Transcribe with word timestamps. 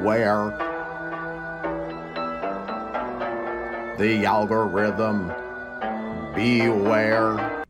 beware. 0.00 0.56
The 3.98 4.24
algorithm, 4.24 5.28
beware. 6.34 7.64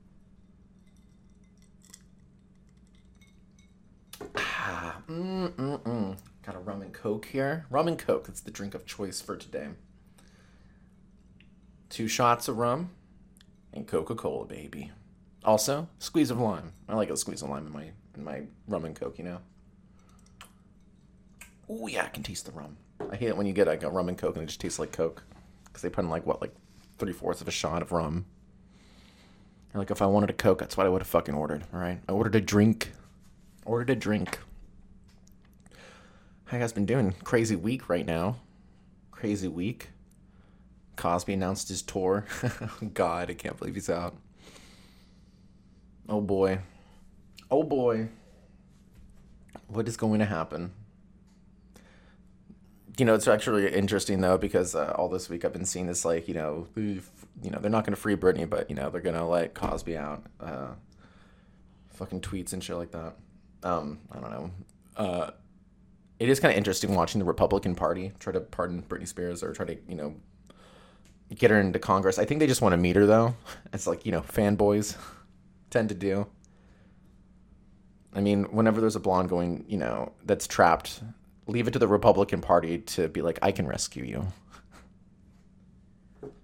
Ah, 4.37 5.03
Mm-mm-mm. 5.09 6.17
Got 6.47 6.55
a 6.55 6.59
rum 6.61 6.83
and 6.83 6.93
coke 6.93 7.27
here. 7.27 7.67
Rum 7.69 7.89
and 7.89 7.99
coke. 7.99 8.27
That's 8.27 8.41
the 8.41 8.53
drink 8.53 8.75
of 8.75 8.87
choice 8.87 9.21
for 9.21 9.37
today. 9.37 9.71
Two 11.89 12.07
shots 12.07 12.47
of 12.47 12.59
rum 12.59 12.91
and 13.73 13.89
Coca 13.89 14.15
Cola, 14.15 14.47
baby. 14.47 14.93
Also, 15.45 15.89
squeeze 15.99 16.31
of 16.31 16.39
lime. 16.39 16.73
I 16.89 16.95
like 16.95 17.11
a 17.11 17.17
squeeze 17.17 17.43
of 17.43 17.49
lime 17.49 17.67
in 17.67 17.73
my 17.73 17.91
in 18.15 18.23
my 18.23 18.43
rum 18.69 18.85
and 18.85 18.95
coke. 18.95 19.19
You 19.19 19.25
know. 19.25 19.39
Oh 21.73 21.87
yeah, 21.87 22.05
I 22.05 22.09
can 22.09 22.25
taste 22.25 22.47
the 22.47 22.53
rum. 22.53 22.77
I 23.11 23.15
hate 23.15 23.29
it 23.29 23.37
when 23.37 23.47
you 23.47 23.53
get 23.53 23.69
like 23.69 23.85
a 23.85 23.89
rum 23.89 24.09
and 24.09 24.19
coke 24.19 24.35
and 24.35 24.43
it 24.43 24.47
just 24.47 24.61
tastes 24.61 24.81
like 24.81 24.91
coke 24.91 25.23
because 25.65 25.83
they 25.83 25.89
put 25.89 26.05
in 26.05 26.11
like 26.11 26.27
what 26.27 26.41
like 26.41 26.53
three 26.99 27.13
fourths 27.13 27.41
of 27.41 27.47
a 27.47 27.53
shot 27.53 27.81
of 27.81 27.93
rum. 27.93 28.27
Or 29.73 29.79
like 29.79 29.93
if 29.93 30.03
I 30.03 30.07
wanted 30.07 30.31
a 30.31 30.35
coke, 30.35 30.59
that's 30.59 30.77
what 30.77 30.85
I 30.85 30.89
would 30.89 31.01
have 31.01 31.09
fucking 31.09 31.35
ordered. 31.35 31.63
All 31.73 31.79
right, 31.79 32.01
I 32.09 32.13
ordered 32.13 32.35
a 32.35 32.41
drink. 32.41 32.91
Ordered 33.65 33.91
a 33.91 33.95
drink. 33.95 34.41
How 36.47 36.57
you 36.57 36.63
guys 36.63 36.73
been 36.73 36.87
doing? 36.87 37.15
Crazy 37.23 37.55
week 37.55 37.89
right 37.89 38.05
now. 38.05 38.37
Crazy 39.13 39.47
week. 39.47 39.91
Cosby 40.97 41.35
announced 41.35 41.69
his 41.69 41.83
tour. 41.83 42.27
God, 42.95 43.31
I 43.31 43.35
can't 43.35 43.57
believe 43.57 43.75
he's 43.75 43.89
out. 43.89 44.17
Oh 46.09 46.21
boy. 46.21 46.59
Oh 47.49 47.63
boy. 47.63 48.09
What 49.69 49.87
is 49.87 49.97
going 49.97 50.19
to 50.19 50.27
happen? 50.27 50.73
You 53.01 53.07
know, 53.07 53.15
it's 53.15 53.27
actually 53.27 53.73
interesting 53.73 54.21
though 54.21 54.37
because 54.37 54.75
uh, 54.75 54.93
all 54.95 55.09
this 55.09 55.31
week 55.31 55.47
I've 55.47 55.55
been 55.55 55.65
seeing 55.65 55.87
this 55.87 56.05
like 56.05 56.29
you 56.29 56.35
know, 56.35 56.67
you 56.77 57.01
know 57.45 57.59
they're 57.59 57.71
not 57.71 57.87
going 57.87 57.95
to 57.95 58.01
free 58.01 58.15
Britney, 58.15 58.47
but 58.47 58.69
you 58.69 58.77
know 58.77 58.91
they're 58.91 59.01
going 59.01 59.17
to 59.17 59.25
like 59.25 59.55
Cosby 59.55 59.97
out. 59.97 60.23
Uh, 60.39 60.73
fucking 61.95 62.21
tweets 62.21 62.53
and 62.53 62.63
shit 62.63 62.77
like 62.77 62.91
that. 62.91 63.15
Um, 63.63 64.01
I 64.13 64.21
don't 64.21 64.31
know. 64.31 64.51
Uh, 64.99 65.31
it 66.19 66.29
is 66.29 66.41
kind 66.41 66.53
of 66.53 66.59
interesting 66.59 66.95
watching 66.95 67.21
the 67.21 67.25
Republican 67.25 67.75
Party 67.75 68.13
try 68.19 68.35
to 68.35 68.41
pardon 68.41 68.83
Britney 68.83 69.09
Spears 69.09 69.43
or 69.43 69.55
try 69.55 69.65
to 69.65 69.79
you 69.89 69.95
know 69.95 70.15
get 71.35 71.51
her 71.51 71.59
into 71.59 71.79
Congress. 71.79 72.19
I 72.19 72.27
think 72.27 72.39
they 72.39 72.47
just 72.47 72.61
want 72.61 72.75
to 72.75 72.77
meet 72.77 72.97
her 72.97 73.07
though. 73.07 73.35
It's 73.73 73.87
like 73.87 74.05
you 74.05 74.13
know 74.13 74.21
fanboys 74.21 74.95
tend 75.71 75.89
to 75.89 75.95
do. 75.95 76.27
I 78.13 78.21
mean, 78.21 78.45
whenever 78.53 78.79
there's 78.79 78.97
a 78.97 79.01
blonde 79.01 79.31
going, 79.31 79.65
you 79.69 79.79
know, 79.79 80.13
that's 80.27 80.47
trapped, 80.47 81.01
leave 81.51 81.69
it 81.69 81.73
to 81.73 81.79
the 81.79 81.89
Republican 81.89 82.41
Party 82.41 82.79
to 82.79 83.09
be 83.09 83.23
like, 83.23 83.39
I 83.43 83.53
can 83.53 83.67
rescue 83.67 84.05
you. 84.05 84.27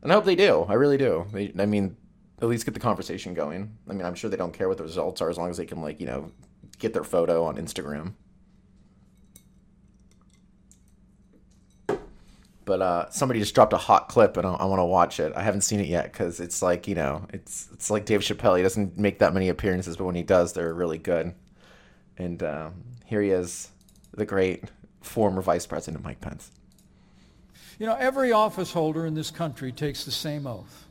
And 0.03 0.13
I 0.13 0.15
hope 0.15 0.25
they 0.25 0.37
do. 0.37 0.67
I 0.69 0.75
really 0.75 0.99
do. 0.99 1.27
They, 1.33 1.53
I 1.59 1.67
mean, 1.67 1.97
at 2.41 2.49
least 2.49 2.65
get 2.65 2.75
the 2.75 2.81
conversation 2.81 3.35
going. 3.35 3.77
I 3.89 3.93
mean, 3.93 4.05
I'm 4.05 4.15
sure 4.15 4.31
they 4.31 4.37
don't 4.37 4.53
care 4.53 4.69
what 4.69 4.79
the 4.79 4.85
results 4.85 5.21
are 5.21 5.31
as 5.31 5.39
long 5.39 5.51
as 5.51 5.57
they 5.57 5.67
can, 5.67 5.81
like, 5.81 6.01
you 6.01 6.07
know, 6.07 6.31
get 6.79 6.93
their 6.93 7.05
photo 7.05 7.45
on 7.45 7.57
Instagram. 7.57 8.13
But 12.67 12.83
uh, 12.83 13.11
somebody 13.11 13.39
just 13.39 13.55
dropped 13.55 13.73
a 13.73 13.79
hot 13.79 14.09
clip, 14.09 14.37
and 14.37 14.45
I, 14.45 14.55
I 14.55 14.65
want 14.65 14.81
to 14.81 14.85
watch 14.85 15.21
it. 15.21 15.33
I 15.37 15.43
haven't 15.43 15.61
seen 15.61 15.79
it 15.79 15.87
yet 15.87 16.13
because 16.13 16.41
it's 16.41 16.63
like 16.63 16.89
you 16.89 16.97
know, 16.97 17.25
it's 17.33 17.69
it's 17.73 17.91
like 17.91 18.07
Dave 18.07 18.23
Chappelle. 18.23 18.57
He 18.57 18.63
doesn't 18.65 18.99
make 18.99 19.21
that 19.21 19.33
many 19.33 19.49
appearances, 19.49 19.97
but 19.97 20.05
when 20.05 20.17
he 20.17 20.25
does, 20.25 20.53
they're 20.53 20.75
really 20.75 20.99
good. 20.99 21.33
And 22.19 22.43
uh, 22.43 22.71
here 23.05 23.23
he 23.23 23.31
is, 23.31 23.71
the 24.15 24.27
great 24.27 24.65
former 25.07 25.43
Vice 25.43 25.67
President 25.67 26.05
Mike 26.05 26.21
Pence. 26.21 26.51
You 27.79 27.87
know, 27.87 27.95
every 27.95 28.33
office 28.33 28.73
holder 28.73 29.07
in 29.07 29.15
this 29.15 29.31
country 29.31 29.71
takes 29.73 30.05
the 30.05 30.11
same 30.11 30.47
oath 30.47 30.87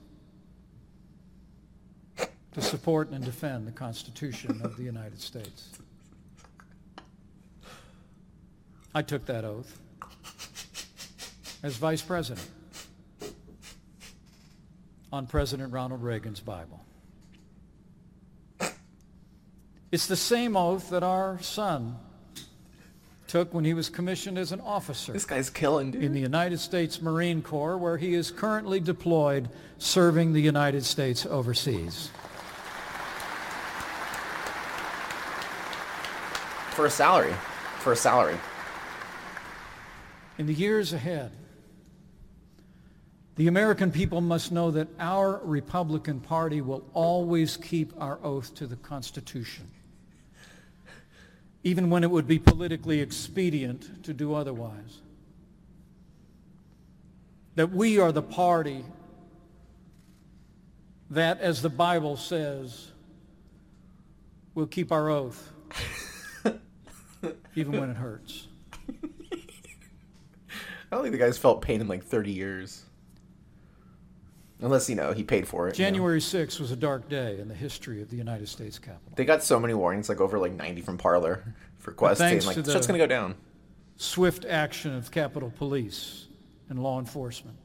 to 2.53 2.61
support 2.61 3.09
and 3.09 3.23
defend 3.23 3.67
the 3.67 3.71
Constitution 3.71 4.61
of 4.63 4.77
the 4.77 4.83
United 4.83 5.19
States. 5.19 5.69
I 8.93 9.01
took 9.01 9.25
that 9.25 9.43
oath 9.43 9.79
as 11.63 11.75
Vice 11.75 12.01
President 12.01 12.47
on 15.11 15.27
President 15.27 15.73
Ronald 15.73 16.01
Reagan's 16.01 16.39
Bible. 16.39 16.85
It's 19.91 20.07
the 20.07 20.15
same 20.15 20.55
oath 20.55 20.89
that 20.91 21.03
our 21.03 21.41
son 21.41 21.97
took 23.27 23.53
when 23.53 23.65
he 23.65 23.73
was 23.73 23.89
commissioned 23.89 24.37
as 24.37 24.51
an 24.51 24.61
officer 24.61 25.11
This 25.13 25.25
guy's 25.25 25.49
killing, 25.49 25.91
dude. 25.91 26.03
in 26.03 26.13
the 26.13 26.19
United 26.19 26.59
States 26.59 27.01
Marine 27.01 27.41
Corps, 27.41 27.77
where 27.77 27.97
he 27.97 28.13
is 28.13 28.31
currently 28.31 28.79
deployed 28.79 29.49
serving 29.77 30.33
the 30.33 30.41
United 30.41 30.83
States 30.83 31.25
overseas. 31.25 32.09
For 36.71 36.85
a 36.85 36.89
salary. 36.89 37.33
For 37.79 37.93
a 37.93 37.95
salary. 37.95 38.37
In 40.37 40.45
the 40.45 40.53
years 40.53 40.91
ahead, 40.91 41.31
the 43.37 43.47
American 43.47 43.91
people 43.91 44.21
must 44.21 44.51
know 44.51 44.71
that 44.71 44.87
our 44.99 45.39
Republican 45.43 46.19
Party 46.19 46.61
will 46.61 46.83
always 46.93 47.57
keep 47.57 47.93
our 48.01 48.19
oath 48.23 48.53
to 48.55 48.67
the 48.67 48.75
Constitution, 48.77 49.69
even 51.65 51.89
when 51.89 52.03
it 52.03 52.11
would 52.11 52.27
be 52.27 52.37
politically 52.37 53.01
expedient 53.01 54.03
to 54.03 54.13
do 54.13 54.35
otherwise. 54.35 55.01
That 57.55 57.71
we 57.71 57.97
are 57.97 58.11
the 58.11 58.21
party 58.21 58.85
that, 61.09 61.41
as 61.41 61.63
the 61.63 61.69
Bible 61.69 62.17
says, 62.17 62.91
will 64.53 64.67
keep 64.67 64.91
our 64.91 65.09
oath, 65.09 65.51
even 67.55 67.79
when 67.79 67.89
it 67.89 67.97
hurts. 67.97 68.47
I 70.91 70.91
don't 70.91 71.01
think 71.01 71.13
the 71.13 71.17
guy's 71.17 71.39
felt 71.39 71.63
pain 71.63 71.81
in 71.81 71.87
like 71.87 72.03
30 72.03 72.31
years. 72.31 72.83
Unless, 74.61 74.89
you 74.89 74.95
know, 74.95 75.11
he 75.11 75.23
paid 75.23 75.47
for 75.47 75.67
it. 75.67 75.77
you 75.77 75.83
know. 75.83 75.89
January 75.89 76.19
6th 76.19 76.59
was 76.59 76.71
a 76.71 76.75
dark 76.75 77.09
day 77.09 77.39
in 77.39 77.47
the 77.49 77.53
history 77.55 78.01
of 78.01 78.09
the 78.09 78.15
United 78.15 78.47
States 78.47 78.79
Capitol. 78.79 79.11
They 79.15 79.25
got 79.25 79.43
so 79.43 79.59
many 79.59 79.73
warnings, 79.73 80.07
like 80.07 80.21
over 80.21 80.39
like 80.39 80.53
90 80.53 80.81
from 80.81 80.97
Parler 80.97 81.43
for 81.77 81.91
Quest, 81.91 82.19
saying 82.19 82.45
like, 82.45 82.55
to 82.55 82.61
the- 82.61 82.71
shit's 82.71 82.87
gonna 82.87 82.99
go 82.99 83.05
down. 83.07 83.35
Swift 83.97 84.45
action 84.45 84.93
of 84.93 85.11
Capitol 85.11 85.51
Police 85.57 86.27
and 86.69 86.81
law 86.81 86.99
enforcement. 86.99 87.57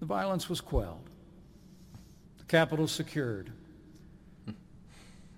The 0.00 0.06
violence 0.06 0.48
was 0.48 0.60
quelled. 0.60 1.08
The 2.38 2.44
Capitol 2.44 2.86
secured. 2.86 3.50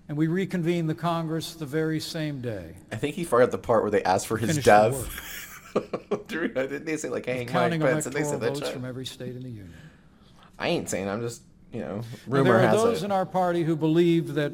And 0.07 0.17
we 0.17 0.27
reconvened 0.27 0.89
the 0.89 0.95
Congress 0.95 1.53
the 1.53 1.65
very 1.65 1.99
same 2.01 2.41
day. 2.41 2.75
I 2.91 2.97
think 2.97 3.15
he 3.15 3.23
forgot 3.23 3.51
the 3.51 3.57
part 3.57 3.81
where 3.81 3.91
they 3.91 4.03
asked 4.03 4.27
for 4.27 4.35
his 4.37 4.61
death. 4.61 5.07
Didn't 6.27 6.85
they 6.85 6.97
say 6.97 7.07
like, 7.09 7.25
hey, 7.25 7.47
Mike 7.51 7.79
Pence? 7.79 8.05
And 8.07 8.15
they 8.15 8.23
said 8.23 8.41
that 8.41 8.55
votes 8.55 8.69
from 8.69 8.83
every 8.83 9.05
state 9.05 9.35
in 9.37 9.41
the 9.41 9.49
Union. 9.49 9.73
I 10.61 10.67
ain't 10.67 10.87
saying. 10.89 11.09
I'm 11.09 11.21
just, 11.21 11.41
you 11.73 11.79
know, 11.79 12.03
And 12.25 12.33
rumor 12.33 12.59
there 12.59 12.69
are 12.69 12.71
those 12.71 13.01
it. 13.01 13.05
in 13.05 13.11
our 13.11 13.25
party 13.25 13.63
who 13.63 13.75
believe 13.75 14.35
that 14.35 14.53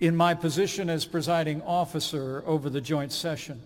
in 0.00 0.16
my 0.16 0.34
position 0.34 0.90
as 0.90 1.04
presiding 1.04 1.62
officer 1.62 2.42
over 2.44 2.68
the 2.68 2.80
joint 2.80 3.12
session, 3.12 3.62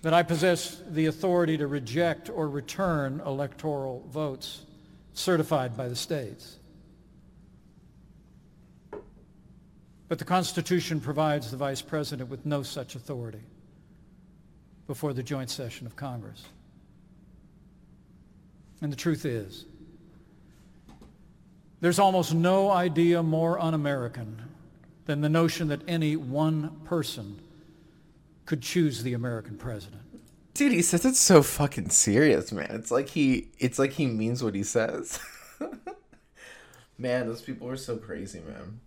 that 0.00 0.14
I 0.14 0.22
possess 0.22 0.80
the 0.88 1.04
authority 1.04 1.58
to 1.58 1.66
reject 1.66 2.30
or 2.30 2.48
return 2.48 3.20
electoral 3.26 4.08
votes 4.08 4.62
certified 5.12 5.76
by 5.76 5.86
the 5.86 5.96
states. 5.96 6.56
But 10.08 10.18
the 10.18 10.24
Constitution 10.24 10.98
provides 10.98 11.50
the 11.50 11.58
Vice 11.58 11.82
President 11.82 12.30
with 12.30 12.46
no 12.46 12.62
such 12.62 12.94
authority 12.94 13.42
before 14.86 15.12
the 15.12 15.22
joint 15.22 15.50
session 15.50 15.86
of 15.86 15.94
Congress. 15.94 16.42
And 18.82 18.92
the 18.92 18.96
truth 18.96 19.24
is, 19.24 19.64
there's 21.80 22.00
almost 22.00 22.34
no 22.34 22.70
idea 22.70 23.22
more 23.22 23.60
un-American 23.60 24.42
than 25.06 25.20
the 25.20 25.28
notion 25.28 25.68
that 25.68 25.80
any 25.88 26.16
one 26.16 26.80
person 26.84 27.40
could 28.44 28.60
choose 28.60 29.04
the 29.04 29.14
American 29.14 29.56
president. 29.56 30.02
Dude, 30.54 30.72
he 30.72 30.82
says 30.82 31.04
it's 31.04 31.18
so 31.18 31.42
fucking 31.42 31.90
serious, 31.90 32.52
man. 32.52 32.68
It's 32.70 32.90
like 32.90 33.08
he, 33.08 33.48
it's 33.58 33.78
like 33.78 33.92
he 33.92 34.06
means 34.06 34.42
what 34.42 34.54
he 34.54 34.64
says. 34.64 35.18
man, 36.98 37.26
those 37.26 37.40
people 37.40 37.68
are 37.68 37.76
so 37.76 37.96
crazy, 37.96 38.40
man. 38.40 38.80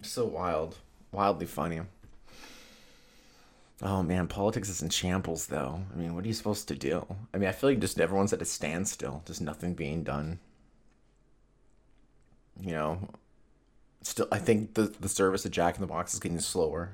So 0.00 0.24
wild, 0.24 0.78
wildly 1.12 1.46
funny. 1.46 1.80
Oh 3.80 4.02
man, 4.02 4.28
politics 4.28 4.68
is 4.68 4.82
in 4.82 4.90
shambles, 4.90 5.46
though. 5.46 5.82
I 5.92 5.96
mean, 5.96 6.14
what 6.14 6.24
are 6.24 6.28
you 6.28 6.34
supposed 6.34 6.68
to 6.68 6.74
do? 6.74 7.06
I 7.32 7.38
mean, 7.38 7.48
I 7.48 7.52
feel 7.52 7.70
like 7.70 7.80
just 7.80 8.00
everyone's 8.00 8.32
at 8.32 8.42
a 8.42 8.44
standstill, 8.44 9.22
just 9.26 9.40
nothing 9.40 9.74
being 9.74 10.02
done. 10.04 10.38
You 12.60 12.72
know, 12.72 13.08
still, 14.02 14.28
I 14.32 14.38
think 14.38 14.74
the 14.74 14.82
the 15.00 15.08
service 15.08 15.44
of 15.44 15.50
Jack 15.52 15.74
in 15.76 15.80
the 15.80 15.86
Box 15.86 16.14
is 16.14 16.20
getting 16.20 16.40
slower. 16.40 16.92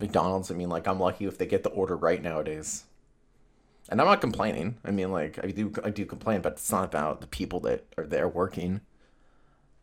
McDonald's, 0.00 0.50
I 0.50 0.54
mean, 0.54 0.68
like 0.68 0.86
I'm 0.86 1.00
lucky 1.00 1.24
if 1.26 1.38
they 1.38 1.46
get 1.46 1.62
the 1.64 1.70
order 1.70 1.96
right 1.96 2.22
nowadays. 2.22 2.84
And 3.88 4.00
I'm 4.00 4.06
not 4.06 4.20
complaining. 4.20 4.76
I 4.84 4.90
mean, 4.90 5.10
like 5.12 5.38
I 5.42 5.48
do, 5.50 5.72
I 5.82 5.90
do 5.90 6.06
complain, 6.06 6.40
but 6.42 6.54
it's 6.54 6.70
not 6.70 6.84
about 6.84 7.20
the 7.20 7.26
people 7.26 7.60
that 7.60 7.84
are 7.96 8.06
there 8.06 8.28
working. 8.28 8.80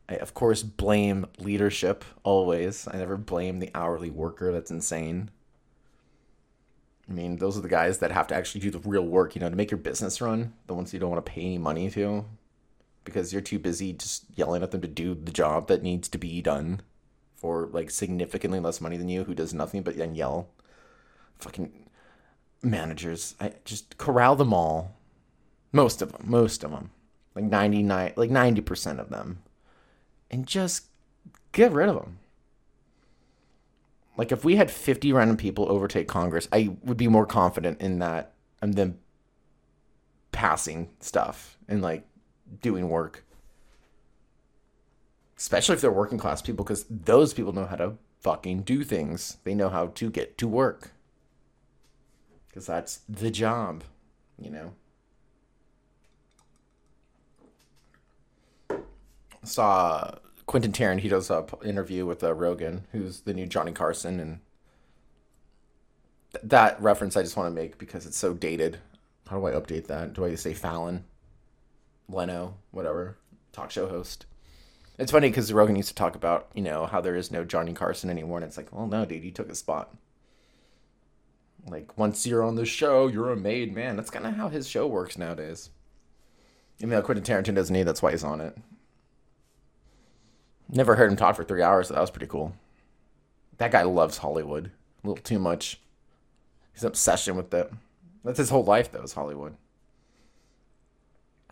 I 0.07 0.15
of 0.15 0.33
course 0.33 0.63
blame 0.63 1.25
leadership 1.39 2.05
always. 2.23 2.87
I 2.87 2.97
never 2.97 3.17
blame 3.17 3.59
the 3.59 3.71
hourly 3.75 4.09
worker. 4.09 4.51
That's 4.51 4.71
insane. 4.71 5.31
I 7.09 7.13
mean, 7.13 7.37
those 7.37 7.57
are 7.57 7.61
the 7.61 7.67
guys 7.67 7.99
that 7.99 8.11
have 8.11 8.27
to 8.27 8.35
actually 8.35 8.61
do 8.61 8.71
the 8.71 8.79
real 8.79 9.05
work, 9.05 9.35
you 9.35 9.41
know, 9.41 9.49
to 9.49 9.55
make 9.55 9.69
your 9.69 9.77
business 9.77 10.21
run. 10.21 10.53
The 10.67 10.73
ones 10.73 10.93
you 10.93 10.99
don't 10.99 11.11
want 11.11 11.23
to 11.23 11.31
pay 11.31 11.41
any 11.41 11.57
money 11.57 11.89
to 11.91 12.25
because 13.03 13.31
you're 13.31 13.41
too 13.41 13.59
busy 13.59 13.93
just 13.93 14.25
yelling 14.35 14.63
at 14.63 14.71
them 14.71 14.81
to 14.81 14.87
do 14.87 15.13
the 15.13 15.31
job 15.31 15.67
that 15.67 15.83
needs 15.83 16.09
to 16.09 16.17
be 16.17 16.41
done 16.41 16.81
for 17.35 17.69
like 17.71 17.91
significantly 17.91 18.59
less 18.59 18.81
money 18.81 18.97
than 18.97 19.07
you 19.07 19.23
who 19.23 19.35
does 19.35 19.53
nothing 19.53 19.83
but 19.83 19.95
then 19.97 20.15
yell. 20.15 20.49
Fucking 21.37 21.71
managers. 22.63 23.35
I 23.39 23.53
just 23.63 23.97
corral 23.97 24.35
them 24.35 24.53
all. 24.53 24.95
Most 25.71 26.01
of 26.01 26.11
them, 26.11 26.23
most 26.25 26.63
of 26.63 26.71
them. 26.71 26.89
Like 27.35 27.45
99 27.45 28.13
like 28.15 28.31
90% 28.31 28.99
of 28.99 29.09
them. 29.09 29.43
And 30.31 30.47
just 30.47 30.85
get 31.51 31.71
rid 31.71 31.89
of 31.89 31.95
them. 31.95 32.19
Like 34.17 34.31
if 34.31 34.45
we 34.45 34.55
had 34.55 34.71
50 34.71 35.11
random 35.13 35.37
people 35.37 35.69
overtake 35.69 36.07
Congress, 36.07 36.47
I 36.51 36.75
would 36.83 36.97
be 36.97 37.07
more 37.07 37.25
confident 37.25 37.81
in 37.81 37.99
that 37.99 38.33
um, 38.61 38.69
and 38.69 38.73
them 38.75 38.99
passing 40.31 40.89
stuff 40.99 41.57
and 41.67 41.81
like 41.81 42.05
doing 42.61 42.89
work. 42.89 43.25
Especially 45.37 45.75
if 45.75 45.81
they're 45.81 45.91
working 45.91 46.17
class 46.17 46.41
people, 46.41 46.63
because 46.63 46.85
those 46.89 47.33
people 47.33 47.51
know 47.51 47.65
how 47.65 47.75
to 47.75 47.97
fucking 48.21 48.61
do 48.61 48.83
things. 48.83 49.37
They 49.43 49.53
know 49.53 49.69
how 49.69 49.87
to 49.87 50.09
get 50.09 50.37
to 50.37 50.47
work. 50.47 50.91
Because 52.47 52.65
that's 52.65 53.01
the 53.09 53.29
job, 53.29 53.83
you 54.39 54.49
know? 54.49 54.73
Saw 59.43 60.15
Quentin 60.45 60.71
Tarantino's 60.71 61.31
uh, 61.31 61.43
interview 61.63 62.05
with 62.05 62.23
uh, 62.23 62.33
Rogan, 62.33 62.85
who's 62.91 63.21
the 63.21 63.33
new 63.33 63.47
Johnny 63.47 63.71
Carson, 63.71 64.19
and 64.19 64.39
th- 66.33 66.43
that 66.43 66.79
reference 66.81 67.17
I 67.17 67.23
just 67.23 67.35
want 67.35 67.47
to 67.47 67.61
make 67.61 67.77
because 67.77 68.05
it's 68.05 68.17
so 68.17 68.33
dated. 68.33 68.79
How 69.27 69.39
do 69.39 69.47
I 69.47 69.51
update 69.51 69.87
that? 69.87 70.13
Do 70.13 70.23
I 70.23 70.35
say 70.35 70.53
Fallon, 70.53 71.05
Leno, 72.07 72.55
whatever, 72.71 73.17
talk 73.51 73.71
show 73.71 73.87
host? 73.87 74.25
It's 74.99 75.11
funny 75.11 75.29
because 75.29 75.51
Rogan 75.51 75.75
used 75.75 75.89
to 75.89 75.95
talk 75.95 76.15
about 76.15 76.47
you 76.53 76.61
know 76.61 76.85
how 76.85 77.01
there 77.01 77.15
is 77.15 77.31
no 77.31 77.43
Johnny 77.43 77.73
Carson 77.73 78.09
anymore, 78.09 78.37
and 78.37 78.45
it's 78.45 78.57
like, 78.57 78.71
well, 78.71 78.87
no, 78.87 79.05
dude, 79.05 79.23
you 79.23 79.31
took 79.31 79.49
a 79.49 79.55
spot. 79.55 79.95
Like 81.67 81.97
once 81.97 82.27
you're 82.27 82.43
on 82.43 82.55
the 82.55 82.65
show, 82.65 83.07
you're 83.07 83.31
a 83.31 83.35
made 83.35 83.73
man. 83.73 83.95
That's 83.95 84.11
kind 84.11 84.27
of 84.27 84.35
how 84.35 84.49
his 84.49 84.67
show 84.67 84.85
works 84.85 85.17
nowadays. 85.17 85.71
Even 86.77 86.89
though 86.91 87.01
Quentin 87.01 87.23
Tarantino 87.23 87.55
doesn't 87.55 87.73
need, 87.73 87.83
that's 87.83 88.03
why 88.03 88.11
he's 88.11 88.23
on 88.23 88.41
it. 88.41 88.55
Never 90.69 90.95
heard 90.95 91.11
him 91.11 91.17
talk 91.17 91.35
for 91.35 91.43
three 91.43 91.61
hours. 91.61 91.87
So 91.87 91.93
that 91.93 92.01
was 92.01 92.11
pretty 92.11 92.27
cool. 92.27 92.53
That 93.57 93.71
guy 93.71 93.83
loves 93.83 94.17
Hollywood 94.17 94.71
a 95.03 95.07
little 95.07 95.23
too 95.23 95.39
much. 95.39 95.79
His 96.73 96.83
obsession 96.83 97.35
with 97.35 97.53
it. 97.53 97.71
That's 98.23 98.39
his 98.39 98.49
whole 98.49 98.63
life, 98.63 98.91
though, 98.91 99.03
is 99.03 99.13
Hollywood. 99.13 99.55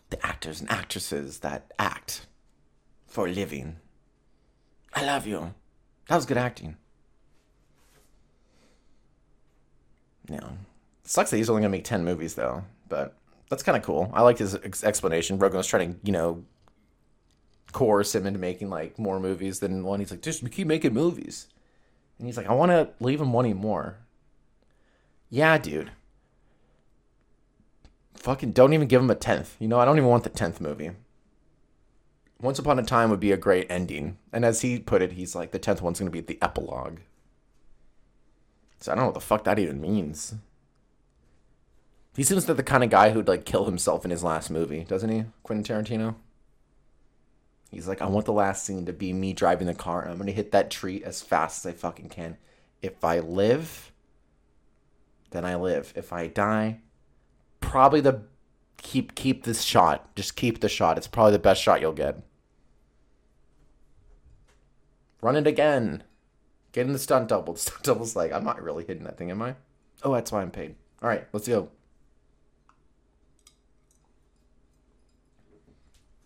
The 0.09 0.25
actors 0.25 0.59
and 0.59 0.69
actresses 0.69 1.39
that 1.39 1.71
act 1.79 2.25
for 3.07 3.27
a 3.27 3.31
living. 3.31 3.77
I 4.93 5.05
love 5.05 5.25
you. 5.25 5.53
That 6.07 6.15
was 6.15 6.25
good 6.25 6.37
acting. 6.37 6.77
Yeah. 10.29 10.49
Sucks 11.03 11.31
that 11.31 11.37
he's 11.37 11.49
only 11.49 11.61
going 11.61 11.71
to 11.71 11.77
make 11.77 11.85
10 11.85 12.03
movies, 12.03 12.35
though. 12.35 12.63
But 12.89 13.15
that's 13.49 13.63
kind 13.63 13.77
of 13.77 13.83
cool. 13.83 14.09
I 14.13 14.21
liked 14.21 14.39
his 14.39 14.55
ex- 14.55 14.83
explanation. 14.83 15.37
Rogan 15.37 15.57
was 15.57 15.67
trying 15.67 15.93
to, 15.93 15.99
you 16.03 16.11
know, 16.11 16.43
coerce 17.73 18.15
him 18.15 18.25
into 18.25 18.39
making 18.39 18.69
like 18.69 18.97
more 18.97 19.19
movies 19.19 19.59
than 19.59 19.83
one. 19.83 19.99
He's 19.99 20.11
like, 20.11 20.21
just 20.21 20.49
keep 20.51 20.67
making 20.67 20.93
movies. 20.93 21.47
And 22.17 22.27
he's 22.27 22.37
like, 22.37 22.47
I 22.47 22.53
want 22.53 22.71
to 22.71 22.89
leave 22.99 23.19
him 23.19 23.33
wanting 23.33 23.57
more. 23.57 23.97
Yeah, 25.29 25.57
dude. 25.57 25.91
Fucking 28.15 28.51
don't 28.51 28.73
even 28.73 28.87
give 28.87 29.01
him 29.01 29.09
a 29.09 29.15
tenth. 29.15 29.57
You 29.59 29.67
know, 29.67 29.79
I 29.79 29.85
don't 29.85 29.97
even 29.97 30.09
want 30.09 30.23
the 30.23 30.29
tenth 30.29 30.61
movie. 30.61 30.91
Once 32.39 32.59
Upon 32.59 32.77
a 32.77 32.83
Time 32.83 33.09
would 33.09 33.19
be 33.19 33.31
a 33.31 33.37
great 33.37 33.67
ending. 33.69 34.17
And 34.31 34.45
as 34.45 34.61
he 34.61 34.79
put 34.79 35.01
it, 35.01 35.13
he's 35.13 35.35
like, 35.35 35.51
the 35.51 35.59
tenth 35.59 35.81
one's 35.81 35.99
going 35.99 36.11
to 36.11 36.11
be 36.11 36.21
the 36.21 36.41
epilogue. 36.41 36.99
So 38.79 38.91
I 38.91 38.95
don't 38.95 39.03
know 39.03 39.07
what 39.07 39.15
the 39.15 39.21
fuck 39.21 39.43
that 39.45 39.59
even 39.59 39.81
means. 39.81 40.35
He 42.15 42.23
seems 42.23 42.47
like 42.47 42.57
the 42.57 42.63
kind 42.63 42.83
of 42.83 42.89
guy 42.89 43.09
who'd 43.09 43.27
like 43.27 43.45
kill 43.45 43.65
himself 43.65 44.05
in 44.05 44.11
his 44.11 44.23
last 44.23 44.51
movie, 44.51 44.83
doesn't 44.83 45.09
he? 45.09 45.25
Quentin 45.41 45.63
Tarantino? 45.63 46.15
He's 47.73 47.87
like, 47.87 48.01
I 48.01 48.07
want 48.07 48.25
the 48.25 48.33
last 48.33 48.65
scene 48.65 48.85
to 48.85 48.93
be 48.93 49.13
me 49.13 49.33
driving 49.33 49.67
the 49.67 49.73
car 49.73 50.01
and 50.01 50.11
I'm 50.11 50.17
gonna 50.17 50.31
hit 50.31 50.51
that 50.51 50.71
tree 50.71 51.03
as 51.03 51.21
fast 51.21 51.65
as 51.65 51.73
I 51.73 51.75
fucking 51.75 52.09
can. 52.09 52.37
If 52.81 53.03
I 53.03 53.19
live, 53.19 53.91
then 55.31 55.45
I 55.45 55.55
live. 55.55 55.93
If 55.95 56.13
I 56.13 56.27
die, 56.27 56.79
probably 57.59 58.01
the 58.01 58.23
keep 58.77 59.15
keep 59.15 59.43
this 59.43 59.61
shot. 59.61 60.15
Just 60.15 60.35
keep 60.35 60.59
the 60.59 60.69
shot. 60.69 60.97
It's 60.97 61.07
probably 61.07 61.33
the 61.33 61.39
best 61.39 61.61
shot 61.61 61.81
you'll 61.81 61.93
get. 61.93 62.21
Run 65.21 65.35
it 65.37 65.47
again. 65.47 66.03
Get 66.73 66.85
in 66.85 66.93
the 66.93 66.99
stunt 66.99 67.29
double. 67.29 67.53
The 67.53 67.59
stunt 67.59 67.83
double's 67.83 68.15
like, 68.15 68.31
I'm 68.31 68.43
not 68.43 68.61
really 68.61 68.85
hitting 68.85 69.05
that 69.05 69.17
thing, 69.17 69.31
am 69.31 69.41
I? 69.41 69.55
Oh, 70.03 70.13
that's 70.13 70.31
why 70.31 70.41
I'm 70.41 70.51
paid. 70.51 70.75
All 71.01 71.09
right, 71.09 71.25
let's 71.31 71.47
go. 71.47 71.69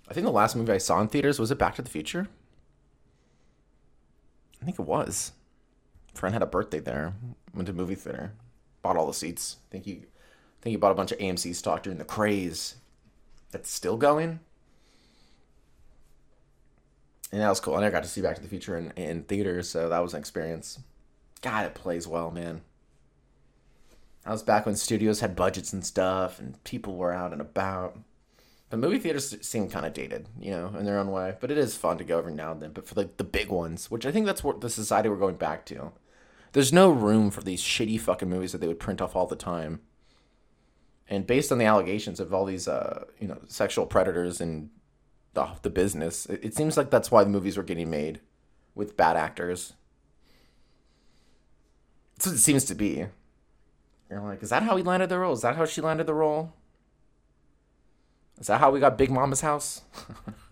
I 0.10 0.14
think 0.14 0.26
the 0.26 0.32
last 0.32 0.56
movie 0.56 0.72
I 0.72 0.78
saw 0.78 1.02
in 1.02 1.08
theaters 1.08 1.40
was 1.40 1.52
it 1.52 1.58
Back 1.58 1.76
to 1.76 1.82
the 1.82 1.90
Future. 1.90 2.28
I 4.62 4.66
think 4.66 4.80
it 4.80 4.86
was. 4.86 5.34
Friend 6.14 6.34
had 6.34 6.42
a 6.42 6.48
birthday 6.48 6.80
there. 6.80 7.14
Went 7.54 7.68
to 7.68 7.74
movie 7.74 7.96
theater. 7.96 8.34
Bought 8.82 8.98
all 8.98 9.08
the 9.08 9.14
seats. 9.14 9.58
I 9.70 9.72
think 9.72 9.86
he, 9.86 9.92
I 9.92 10.62
think 10.62 10.72
he 10.72 10.78
bought 10.78 10.92
a 10.92 10.96
bunch 10.96 11.12
of 11.12 11.18
AMC 11.20 11.54
stock 11.56 11.84
during 11.84 12.00
the 12.00 12.06
craze. 12.06 12.76
That's 13.52 13.70
still 13.70 13.98
going. 13.98 14.40
And 17.32 17.42
that 17.42 17.50
was 17.50 17.60
cool. 17.60 17.76
I 17.76 17.82
never 17.82 17.92
got 17.92 18.04
to 18.04 18.10
see 18.10 18.22
Back 18.22 18.38
to 18.38 18.42
the 18.42 18.48
Future 18.48 18.78
in, 18.78 18.92
in 18.92 19.24
theaters, 19.24 19.70
so 19.70 19.90
that 19.90 20.00
was 20.00 20.14
an 20.14 20.20
experience. 20.20 20.80
God, 21.42 21.66
it 21.66 21.76
plays 21.76 22.08
well, 22.08 22.32
man. 22.32 22.62
I 24.26 24.32
was 24.32 24.44
back 24.44 24.66
when 24.66 24.76
studios 24.76 25.20
had 25.20 25.36
budgets 25.36 25.74
and 25.74 25.86
stuff, 25.86 26.40
and 26.40 26.62
people 26.64 26.96
were 26.96 27.14
out 27.14 27.32
and 27.32 27.42
about. 27.42 27.98
The 28.70 28.78
movie 28.78 29.00
theaters 29.00 29.36
seem 29.42 29.70
kind 29.70 29.86
of 29.86 29.94
dated, 29.94 30.28
you 30.40 30.52
know, 30.52 30.74
in 30.78 30.86
their 30.86 31.00
own 31.00 31.10
way. 31.12 31.36
But 31.40 31.52
it 31.52 31.58
is 31.58 31.78
fun 31.78 31.98
to 32.00 32.04
go 32.04 32.18
every 32.18 32.34
now 32.34 32.52
and 32.52 32.62
then. 32.62 32.72
But 32.72 32.86
for 32.86 32.96
like 32.96 33.18
the 33.18 33.24
big 33.24 33.50
ones, 33.50 33.90
which 33.90 34.06
I 34.06 34.12
think 34.12 34.26
that's 34.26 34.44
what 34.44 34.60
the 34.60 34.70
society 34.70 35.08
we're 35.08 35.16
going 35.16 35.36
back 35.36 35.66
to. 35.68 35.94
There's 36.52 36.74
no 36.74 36.90
room 36.90 37.32
for 37.32 37.42
these 37.42 37.62
shitty 37.62 38.00
fucking 38.00 38.30
movies 38.30 38.52
that 38.52 38.60
they 38.60 38.68
would 38.68 38.80
print 38.80 39.02
off 39.02 39.16
all 39.16 39.28
the 39.28 39.36
time. 39.36 39.82
And 41.10 41.26
based 41.26 41.52
on 41.52 41.58
the 41.58 41.66
allegations 41.66 42.20
of 42.20 42.34
all 42.34 42.44
these, 42.44 42.68
uh, 42.68 43.06
you 43.20 43.28
know, 43.28 43.40
sexual 43.48 43.86
predators 43.86 44.42
and 44.42 44.70
the 45.34 45.48
the 45.62 45.70
business, 45.70 46.26
it, 46.26 46.40
it 46.44 46.56
seems 46.56 46.76
like 46.76 46.90
that's 46.90 47.12
why 47.12 47.24
the 47.24 47.30
movies 47.30 47.56
were 47.56 47.64
getting 47.64 47.90
made 47.90 48.20
with 48.76 48.98
bad 48.98 49.16
actors. 49.16 49.74
That's 52.16 52.28
what 52.28 52.36
it 52.36 52.40
seems 52.40 52.66
to 52.66 52.76
be. 52.76 53.06
You're 54.10 54.22
like, 54.22 54.42
is 54.42 54.50
that 54.50 54.64
how 54.64 54.76
he 54.76 54.84
landed 54.84 55.10
the 55.10 55.20
role? 55.20 55.34
Is 55.34 55.42
that 55.42 55.56
how 55.56 55.66
she 55.66 55.82
landed 55.82 56.08
the 56.08 56.14
role? 56.14 56.54
Is 58.40 58.48
that 58.48 58.60
how 58.60 58.72
we 58.72 58.80
got 58.80 58.98
Big 58.98 59.10
Mama's 59.10 59.42
house? 59.42 59.82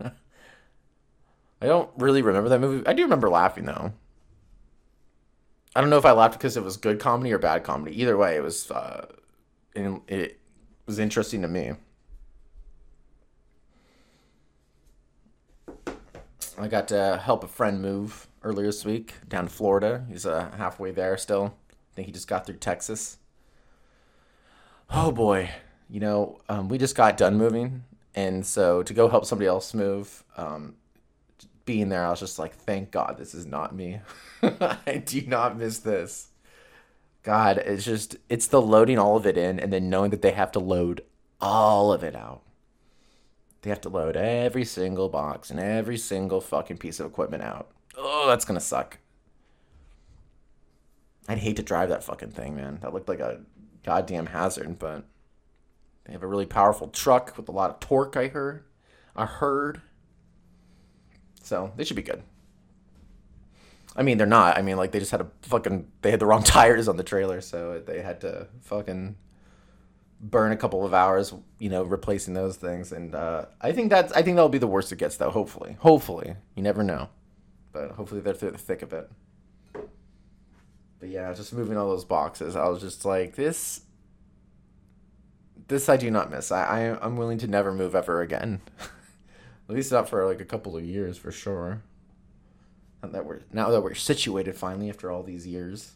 I 1.60 1.66
don't 1.66 1.90
really 1.96 2.22
remember 2.22 2.48
that 2.48 2.60
movie. 2.60 2.86
I 2.86 2.92
do 2.92 3.02
remember 3.02 3.28
laughing 3.28 3.64
though. 3.64 3.92
I 5.74 5.80
don't 5.80 5.90
know 5.90 5.98
if 5.98 6.04
I 6.04 6.12
laughed 6.12 6.38
because 6.38 6.56
it 6.56 6.64
was 6.64 6.76
good 6.76 6.98
comedy 6.98 7.32
or 7.32 7.38
bad 7.38 7.62
comedy. 7.62 8.00
Either 8.00 8.16
way, 8.16 8.36
it 8.36 8.42
was 8.42 8.70
uh, 8.70 9.06
it 9.74 10.38
was 10.86 10.98
interesting 10.98 11.42
to 11.42 11.48
me. 11.48 11.72
I 16.58 16.68
got 16.68 16.88
to 16.88 17.20
help 17.22 17.44
a 17.44 17.48
friend 17.48 17.82
move 17.82 18.28
earlier 18.42 18.66
this 18.66 18.84
week 18.84 19.14
down 19.28 19.44
to 19.44 19.50
Florida. 19.50 20.06
He's 20.08 20.24
uh, 20.24 20.50
halfway 20.56 20.90
there 20.90 21.18
still. 21.18 21.54
I 21.70 21.94
think 21.94 22.06
he 22.06 22.12
just 22.12 22.28
got 22.28 22.46
through 22.46 22.56
Texas. 22.56 23.18
Oh 24.88 25.12
boy, 25.12 25.50
you 25.88 26.00
know, 26.00 26.40
um, 26.48 26.68
we 26.68 26.78
just 26.78 26.96
got 26.96 27.16
done 27.16 27.36
moving, 27.36 27.84
and 28.14 28.44
so 28.44 28.82
to 28.82 28.94
go 28.94 29.08
help 29.08 29.24
somebody 29.24 29.46
else 29.46 29.74
move, 29.74 30.24
um, 30.36 30.74
being 31.64 31.88
there, 31.88 32.06
I 32.06 32.10
was 32.10 32.20
just 32.20 32.38
like, 32.38 32.54
thank 32.54 32.90
God 32.90 33.16
this 33.18 33.34
is 33.34 33.44
not 33.44 33.74
me. 33.74 34.00
I 34.42 35.02
do 35.04 35.22
not 35.22 35.58
miss 35.58 35.78
this. 35.78 36.28
God, 37.22 37.58
it's 37.58 37.84
just 37.84 38.16
it's 38.28 38.46
the 38.46 38.62
loading 38.62 38.98
all 38.98 39.16
of 39.16 39.26
it 39.26 39.36
in, 39.36 39.58
and 39.58 39.72
then 39.72 39.90
knowing 39.90 40.10
that 40.12 40.22
they 40.22 40.30
have 40.30 40.52
to 40.52 40.60
load 40.60 41.02
all 41.40 41.92
of 41.92 42.04
it 42.04 42.14
out. 42.14 42.42
They 43.62 43.70
have 43.70 43.80
to 43.80 43.88
load 43.88 44.16
every 44.16 44.64
single 44.64 45.08
box 45.08 45.50
and 45.50 45.58
every 45.58 45.98
single 45.98 46.40
fucking 46.40 46.78
piece 46.78 47.00
of 47.00 47.06
equipment 47.06 47.42
out. 47.42 47.68
Oh, 47.98 48.26
that's 48.28 48.44
gonna 48.44 48.60
suck. 48.60 48.98
I'd 51.28 51.38
hate 51.38 51.56
to 51.56 51.64
drive 51.64 51.88
that 51.88 52.04
fucking 52.04 52.30
thing, 52.30 52.54
man. 52.54 52.78
That 52.82 52.94
looked 52.94 53.08
like 53.08 53.18
a 53.18 53.40
goddamn 53.82 54.26
hazard, 54.26 54.78
but 54.78 55.04
they 56.06 56.12
have 56.12 56.22
a 56.22 56.26
really 56.26 56.46
powerful 56.46 56.88
truck 56.88 57.36
with 57.36 57.48
a 57.48 57.52
lot 57.52 57.70
of 57.70 57.80
torque, 57.80 58.16
I 58.16 58.28
heard. 58.28 58.64
I 59.14 59.26
heard. 59.26 59.80
So 61.42 61.72
they 61.76 61.84
should 61.84 61.96
be 61.96 62.02
good. 62.02 62.22
I 63.96 64.02
mean, 64.02 64.18
they're 64.18 64.26
not. 64.26 64.58
I 64.58 64.62
mean, 64.62 64.76
like 64.76 64.92
they 64.92 64.98
just 64.98 65.10
had 65.10 65.20
a 65.20 65.30
fucking 65.42 65.86
they 66.02 66.10
had 66.10 66.20
the 66.20 66.26
wrong 66.26 66.42
tires 66.44 66.86
on 66.88 66.96
the 66.96 67.02
trailer, 67.02 67.40
so 67.40 67.82
they 67.84 68.02
had 68.02 68.20
to 68.20 68.46
fucking 68.62 69.16
burn 70.20 70.52
a 70.52 70.56
couple 70.56 70.84
of 70.84 70.94
hours, 70.94 71.34
you 71.58 71.68
know, 71.68 71.82
replacing 71.82 72.34
those 72.34 72.56
things. 72.56 72.92
And 72.92 73.14
uh, 73.14 73.46
I 73.60 73.72
think 73.72 73.90
that's 73.90 74.12
I 74.12 74.22
think 74.22 74.36
that'll 74.36 74.48
be 74.48 74.58
the 74.58 74.66
worst 74.66 74.92
it 74.92 74.98
gets, 74.98 75.16
though. 75.16 75.30
Hopefully, 75.30 75.76
hopefully, 75.80 76.36
you 76.54 76.62
never 76.62 76.82
know, 76.82 77.08
but 77.72 77.92
hopefully 77.92 78.20
they're 78.20 78.34
through 78.34 78.52
the 78.52 78.58
thick 78.58 78.82
of 78.82 78.92
it. 78.92 79.10
But 80.98 81.08
yeah, 81.08 81.32
just 81.34 81.52
moving 81.52 81.76
all 81.76 81.88
those 81.88 82.04
boxes, 82.04 82.56
I 82.56 82.68
was 82.68 82.80
just 82.80 83.04
like, 83.04 83.34
this, 83.34 83.82
this 85.68 85.88
I 85.88 85.96
do 85.96 86.10
not 86.10 86.30
miss. 86.30 86.52
I, 86.52 86.64
I 86.64 87.04
I'm 87.04 87.16
willing 87.16 87.38
to 87.38 87.46
never 87.46 87.72
move 87.72 87.94
ever 87.94 88.20
again. 88.22 88.60
At 89.68 89.74
least 89.74 89.90
not 89.90 90.08
for 90.08 90.24
like 90.24 90.40
a 90.40 90.44
couple 90.44 90.76
of 90.76 90.84
years, 90.84 91.18
for 91.18 91.32
sure. 91.32 91.82
Now 93.02 93.08
that 93.10 93.26
we're 93.26 93.40
now 93.52 93.70
that 93.70 93.82
we're 93.82 93.94
situated 93.94 94.56
finally 94.56 94.88
after 94.88 95.10
all 95.10 95.22
these 95.22 95.46
years. 95.46 95.92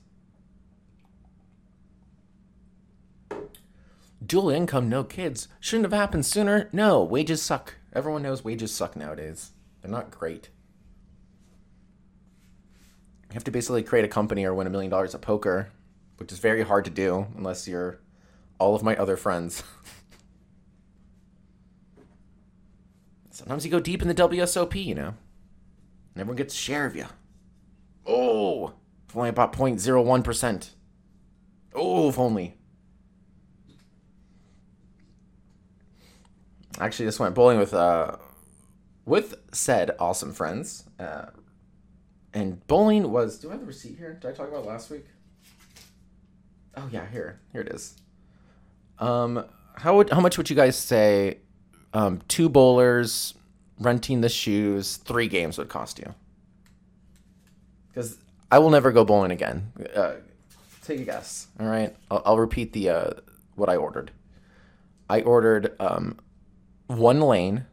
Dual 4.25 4.51
income, 4.51 4.89
no 4.89 5.03
kids. 5.03 5.49
Shouldn't 5.61 5.91
have 5.91 5.99
happened 5.99 6.27
sooner. 6.27 6.69
No, 6.73 7.03
wages 7.03 7.41
suck. 7.41 7.77
Everyone 7.93 8.23
knows 8.23 8.45
wages 8.45 8.73
suck 8.73 8.95
nowadays. 8.95 9.53
They're 9.81 9.91
not 9.91 10.11
great. 10.11 10.51
You 13.31 13.35
have 13.35 13.45
to 13.45 13.51
basically 13.51 13.83
create 13.83 14.05
a 14.05 14.09
company 14.09 14.45
or 14.45 14.53
win 14.53 14.67
a 14.67 14.71
million 14.71 14.91
dollars 14.91 15.15
at 15.15 15.23
poker, 15.23 15.71
which 16.19 16.33
is 16.33 16.39
very 16.39 16.63
hard 16.63 16.85
to 16.85 16.91
do 16.91 17.29
unless 17.37 17.67
you're 17.67 17.99
all 18.61 18.77
of 18.77 18.83
my 18.85 18.95
other 18.97 19.17
friends. 19.17 19.65
Sometimes 23.31 23.65
you 23.65 23.71
go 23.71 23.81
deep 23.81 24.03
in 24.03 24.09
the 24.09 24.15
WSOP, 24.15 24.85
you 24.85 24.95
know. 24.95 25.15
And 26.15 26.21
everyone 26.21 26.37
gets 26.37 26.55
a 26.55 26.59
share 26.59 26.87
of 26.87 26.95
you. 26.95 27.07
Oh, 28.07 28.75
if 29.09 29.17
only 29.17 29.31
about 29.31 29.53
0.01%. 29.53 30.71
Oh, 31.75 32.09
if 32.09 32.19
only. 32.19 32.57
Actually, 36.79 37.07
just 37.07 37.21
went 37.21 37.35
bowling 37.35 37.59
with 37.59 37.75
uh, 37.75 38.17
with 39.05 39.35
said 39.53 39.91
awesome 39.99 40.33
friends. 40.33 40.85
Uh, 40.99 41.27
and 42.33 42.67
bowling 42.67 43.11
was. 43.11 43.39
Do 43.39 43.49
I 43.49 43.53
have 43.53 43.61
the 43.61 43.67
receipt 43.67 43.99
here? 43.99 44.15
Did 44.15 44.31
I 44.31 44.33
talk 44.33 44.49
about 44.49 44.65
last 44.65 44.91
week? 44.91 45.05
Oh 46.77 46.89
yeah, 46.91 47.07
here, 47.11 47.41
here 47.53 47.61
it 47.61 47.69
is. 47.69 47.97
Um, 49.01 49.45
how 49.75 49.97
would 49.97 50.11
how 50.11 50.21
much 50.21 50.37
would 50.39 50.51
you 50.51 50.57
guys 50.57 50.77
say? 50.77 51.39
Um, 51.93 52.21
two 52.29 52.49
bowlers, 52.49 53.35
renting 53.81 54.21
the 54.21 54.29
shoes, 54.29 54.97
three 54.99 55.27
games 55.27 55.59
would 55.59 55.69
cost 55.69 55.99
you. 55.99 56.15
Because 57.89 58.19
I 58.53 58.61
will 58.61 58.71
never 58.71 58.93
go 58.93 59.05
bowling 59.05 59.33
again. 59.33 59.73
Uh, 59.95 60.13
take 60.85 61.01
a 61.01 61.05
guess. 61.05 61.49
All 61.59 61.67
right, 61.67 61.97
I'll, 62.11 62.23
I'll 62.25 62.39
repeat 62.39 62.73
the 62.73 62.91
uh, 62.91 63.11
what 63.57 63.69
I 63.69 63.77
ordered. 63.77 64.13
I 65.09 65.23
ordered 65.23 65.75
um, 65.81 66.19
one 66.87 67.21
lane. 67.21 67.67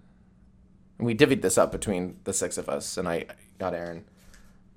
And 0.97 1.05
we 1.05 1.13
divvied 1.13 1.43
this 1.43 1.59
up 1.59 1.71
between 1.71 2.19
the 2.23 2.33
six 2.33 2.57
of 2.57 2.67
us, 2.69 2.97
and 2.97 3.07
I 3.07 3.25
got 3.59 3.75
Aaron. 3.75 4.05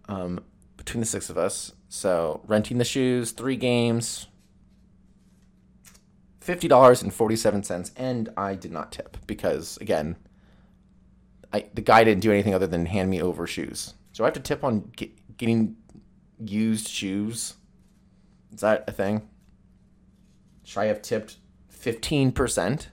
Um, 0.06 0.44
between 0.76 1.00
the 1.00 1.06
six 1.06 1.30
of 1.30 1.38
us, 1.38 1.72
so 1.88 2.42
renting 2.46 2.78
the 2.78 2.84
shoes, 2.84 3.32
three 3.32 3.56
games, 3.56 4.26
fifty 6.50 6.66
dollars 6.66 7.00
and 7.96 8.28
I 8.36 8.54
did 8.56 8.72
not 8.72 8.90
tip 8.90 9.16
because 9.28 9.76
again, 9.76 10.16
I 11.52 11.66
the 11.72 11.80
guy 11.80 12.02
didn't 12.02 12.22
do 12.22 12.32
anything 12.32 12.54
other 12.54 12.66
than 12.66 12.86
hand 12.86 13.08
me 13.08 13.22
over 13.22 13.46
shoes. 13.46 13.94
So 14.12 14.24
I 14.24 14.26
have 14.26 14.34
to 14.34 14.40
tip 14.40 14.64
on 14.64 14.90
get, 14.96 15.36
getting 15.36 15.76
used 16.44 16.88
shoes. 16.88 17.54
Is 18.52 18.60
that 18.62 18.82
a 18.88 18.92
thing? 18.92 19.28
Should 20.64 20.80
I 20.80 20.86
have 20.86 21.02
tipped 21.02 21.36
fifteen 21.68 22.32
percent? 22.32 22.88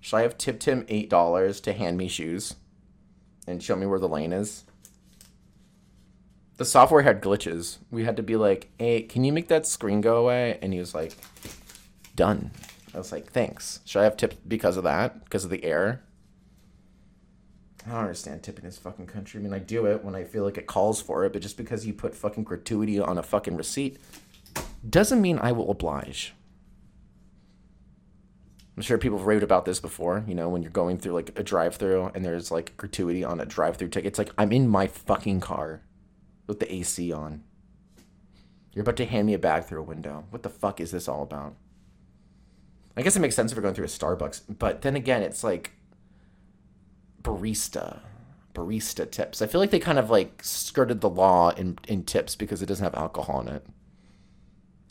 Should 0.00 0.16
I 0.16 0.22
have 0.22 0.38
tipped 0.38 0.64
him 0.64 0.86
eight 0.88 1.10
dollars 1.10 1.60
to 1.60 1.74
hand 1.74 1.98
me 1.98 2.08
shoes 2.08 2.54
and 3.46 3.62
show 3.62 3.76
me 3.76 3.84
where 3.84 3.98
the 3.98 4.08
lane 4.08 4.32
is? 4.32 4.64
The 6.56 6.64
software 6.64 7.02
had 7.02 7.20
glitches. 7.20 7.76
We 7.90 8.04
had 8.04 8.16
to 8.16 8.22
be 8.22 8.36
like, 8.36 8.70
"Hey, 8.78 9.02
can 9.02 9.24
you 9.24 9.34
make 9.34 9.48
that 9.48 9.66
screen 9.66 10.00
go 10.00 10.16
away?" 10.16 10.58
And 10.62 10.72
he 10.72 10.78
was 10.78 10.94
like, 10.94 11.12
"Done." 12.16 12.50
I 12.94 12.98
was 12.98 13.12
like, 13.12 13.30
"Thanks." 13.30 13.80
Should 13.84 14.00
I 14.00 14.04
have 14.04 14.16
tipped 14.16 14.48
because 14.48 14.76
of 14.76 14.84
that? 14.84 15.24
Because 15.24 15.44
of 15.44 15.50
the 15.50 15.64
error? 15.64 16.02
I 17.86 17.90
don't 17.90 18.00
understand 18.00 18.42
tipping 18.42 18.64
this 18.64 18.78
fucking 18.78 19.06
country. 19.06 19.40
I 19.40 19.42
mean, 19.42 19.54
I 19.54 19.58
do 19.58 19.86
it 19.86 20.04
when 20.04 20.14
I 20.14 20.24
feel 20.24 20.44
like 20.44 20.58
it 20.58 20.66
calls 20.66 21.00
for 21.00 21.24
it, 21.24 21.32
but 21.32 21.40
just 21.42 21.56
because 21.56 21.86
you 21.86 21.94
put 21.94 22.14
fucking 22.14 22.44
gratuity 22.44 23.00
on 23.00 23.16
a 23.16 23.22
fucking 23.22 23.56
receipt 23.56 23.98
doesn't 24.88 25.20
mean 25.20 25.38
I 25.38 25.52
will 25.52 25.70
oblige. 25.70 26.34
I'm 28.76 28.82
sure 28.82 28.98
people 28.98 29.18
have 29.18 29.26
raved 29.26 29.42
about 29.42 29.64
this 29.64 29.80
before, 29.80 30.24
you 30.26 30.34
know, 30.34 30.48
when 30.48 30.62
you're 30.62 30.70
going 30.70 30.98
through 30.98 31.12
like 31.12 31.38
a 31.38 31.42
drive 31.42 31.76
through 31.76 32.10
and 32.14 32.24
there's 32.24 32.50
like 32.50 32.76
gratuity 32.76 33.22
on 33.22 33.40
a 33.40 33.44
drive 33.44 33.76
through 33.76 33.88
ticket. 33.88 34.08
It's 34.08 34.18
like, 34.18 34.32
I'm 34.38 34.52
in 34.52 34.68
my 34.68 34.86
fucking 34.86 35.40
car 35.40 35.82
with 36.46 36.60
the 36.60 36.72
AC 36.72 37.12
on. 37.12 37.42
You're 38.72 38.82
about 38.82 38.96
to 38.96 39.04
hand 39.04 39.26
me 39.26 39.34
a 39.34 39.38
bag 39.38 39.64
through 39.64 39.80
a 39.80 39.84
window. 39.84 40.24
What 40.30 40.42
the 40.42 40.48
fuck 40.48 40.80
is 40.80 40.92
this 40.92 41.08
all 41.08 41.22
about? 41.22 41.56
I 42.96 43.02
guess 43.02 43.16
it 43.16 43.20
makes 43.20 43.34
sense 43.34 43.52
if 43.52 43.56
you're 43.56 43.62
going 43.62 43.74
through 43.74 43.84
a 43.84 43.88
Starbucks, 43.88 44.42
but 44.58 44.82
then 44.82 44.96
again, 44.96 45.22
it's 45.22 45.44
like 45.44 45.72
barista, 47.22 48.00
barista 48.54 49.10
tips. 49.10 49.40
I 49.40 49.46
feel 49.46 49.60
like 49.60 49.70
they 49.70 49.78
kind 49.78 49.98
of 49.98 50.10
like 50.10 50.42
skirted 50.42 51.00
the 51.00 51.08
law 51.08 51.50
in, 51.50 51.78
in 51.86 52.04
tips 52.04 52.34
because 52.34 52.62
it 52.62 52.66
doesn't 52.66 52.84
have 52.84 52.94
alcohol 52.94 53.40
in 53.40 53.48
it. 53.48 53.66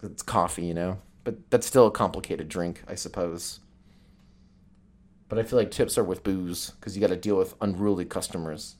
It's 0.01 0.23
coffee, 0.23 0.65
you 0.65 0.73
know? 0.73 0.99
But 1.23 1.49
that's 1.49 1.67
still 1.67 1.87
a 1.87 1.91
complicated 1.91 2.47
drink, 2.47 2.83
I 2.87 2.95
suppose. 2.95 3.59
But 5.27 5.37
I 5.37 5.43
feel 5.43 5.59
like 5.59 5.69
tips 5.69 5.97
are 5.97 6.03
with 6.03 6.23
booze 6.23 6.71
because 6.71 6.95
you 6.95 7.01
got 7.01 7.07
to 7.07 7.17
deal 7.17 7.37
with 7.37 7.53
unruly 7.61 8.05
customers. 8.05 8.75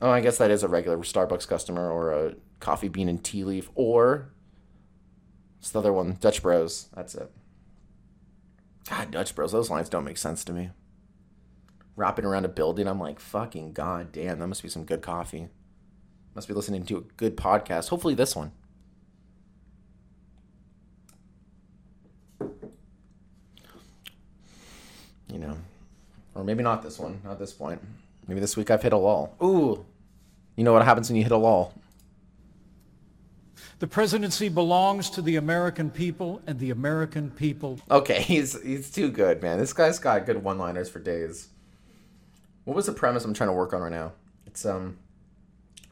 Oh, 0.00 0.10
I 0.10 0.20
guess 0.20 0.38
that 0.38 0.50
is 0.50 0.64
a 0.64 0.68
regular 0.68 0.98
Starbucks 0.98 1.46
customer 1.46 1.88
or 1.90 2.12
a 2.12 2.34
coffee 2.58 2.88
bean 2.88 3.08
and 3.08 3.22
tea 3.22 3.44
leaf 3.44 3.70
or 3.74 4.32
it's 5.62 5.70
the 5.70 5.78
other 5.78 5.92
one, 5.92 6.16
Dutch 6.20 6.42
Bros. 6.42 6.88
That's 6.92 7.14
it. 7.14 7.30
God, 8.88 9.10
Dutch 9.10 9.34
Bros. 9.34 9.52
Those 9.52 9.70
lines 9.70 9.88
don't 9.88 10.04
make 10.04 10.18
sense 10.18 10.44
to 10.44 10.52
me. 10.52 10.70
Wrapping 11.94 12.24
around 12.24 12.44
a 12.44 12.48
building, 12.48 12.88
I'm 12.88 12.98
like, 12.98 13.20
fucking 13.20 13.72
god 13.72 14.12
damn, 14.12 14.38
that 14.38 14.46
must 14.46 14.62
be 14.62 14.68
some 14.68 14.84
good 14.84 15.02
coffee. 15.02 15.48
Must 16.34 16.48
be 16.48 16.54
listening 16.54 16.84
to 16.86 16.96
a 16.98 17.00
good 17.00 17.36
podcast. 17.36 17.90
Hopefully, 17.90 18.14
this 18.14 18.34
one. 18.34 18.52
you 25.32 25.38
know, 25.38 25.56
or 26.34 26.44
maybe 26.44 26.62
not 26.62 26.82
this 26.82 26.98
one, 26.98 27.20
not 27.24 27.38
this 27.38 27.52
point. 27.52 27.80
Maybe 28.28 28.40
this 28.40 28.56
week 28.56 28.70
I've 28.70 28.82
hit 28.82 28.92
a 28.92 28.96
lull. 28.96 29.34
Ooh, 29.42 29.84
you 30.56 30.62
know 30.62 30.72
what 30.72 30.84
happens 30.84 31.08
when 31.08 31.16
you 31.16 31.22
hit 31.22 31.32
a 31.32 31.36
lull? 31.36 31.72
The 33.82 33.88
presidency 33.88 34.48
belongs 34.48 35.10
to 35.10 35.20
the 35.20 35.34
American 35.34 35.90
people 35.90 36.40
and 36.46 36.56
the 36.60 36.70
American 36.70 37.32
people. 37.32 37.80
Okay, 37.90 38.22
he's 38.22 38.62
he's 38.62 38.92
too 38.92 39.10
good, 39.10 39.42
man. 39.42 39.58
This 39.58 39.72
guy's 39.72 39.98
got 39.98 40.24
good 40.24 40.44
one-liners 40.44 40.88
for 40.88 41.00
days. 41.00 41.48
What 42.62 42.76
was 42.76 42.86
the 42.86 42.92
premise 42.92 43.24
I'm 43.24 43.34
trying 43.34 43.48
to 43.48 43.54
work 43.54 43.72
on 43.72 43.82
right 43.82 43.90
now? 43.90 44.12
It's 44.46 44.64
um 44.64 44.98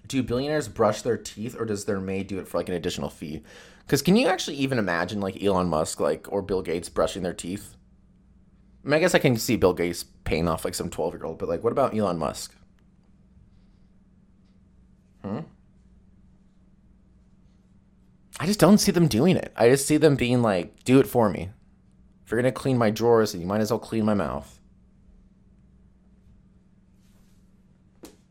do 0.07 0.23
billionaires 0.23 0.69
brush 0.69 1.03
their 1.03 1.17
teeth 1.17 1.57
or 1.59 1.65
does 1.65 1.85
their 1.85 1.99
maid 1.99 2.29
do 2.29 2.39
it 2.39 2.47
for 2.47 2.59
like 2.59 2.69
an 2.69 2.77
additional 2.77 3.11
fee? 3.11 3.43
Cuz 3.89 4.03
can 4.03 4.15
you 4.15 4.29
actually 4.29 4.59
even 4.59 4.79
imagine 4.79 5.21
like 5.21 5.43
Elon 5.43 5.67
Musk 5.67 5.99
like 5.99 6.33
or 6.33 6.43
Bill 6.43 6.63
Gates 6.63 6.89
brushing 6.89 7.25
their 7.25 7.35
teeth? 7.35 7.75
I, 8.85 8.89
mean, 8.89 8.95
I 8.95 9.01
guess 9.01 9.17
I 9.17 9.19
can 9.19 9.37
see 9.37 9.57
Bill 9.57 9.75
Gates 9.75 10.05
paying 10.23 10.47
off 10.47 10.65
like 10.65 10.77
some 10.77 10.91
12 10.91 11.15
year 11.15 11.25
old, 11.25 11.41
but 11.41 11.49
like, 11.49 11.65
what 11.65 11.73
about 11.73 11.97
Elon 11.97 12.19
Musk? 12.19 12.55
Hmm? 15.25 15.41
I 18.41 18.47
just 18.47 18.59
don't 18.59 18.79
see 18.79 18.91
them 18.91 19.07
doing 19.07 19.37
it. 19.37 19.53
I 19.55 19.69
just 19.69 19.87
see 19.87 19.99
them 19.99 20.17
being 20.17 20.41
like, 20.41 20.83
do 20.85 20.99
it 20.99 21.07
for 21.07 21.29
me. 21.29 21.51
If 22.25 22.31
you're 22.31 22.41
going 22.41 22.53
to 22.53 22.59
clean 22.59 22.79
my 22.79 22.91
drawers, 22.91 23.33
then 23.33 23.43
you 23.43 23.47
might 23.47 23.61
as 23.61 23.71
well 23.71 23.79
clean 23.79 24.07
my 24.07 24.15
mouth. 24.15 24.59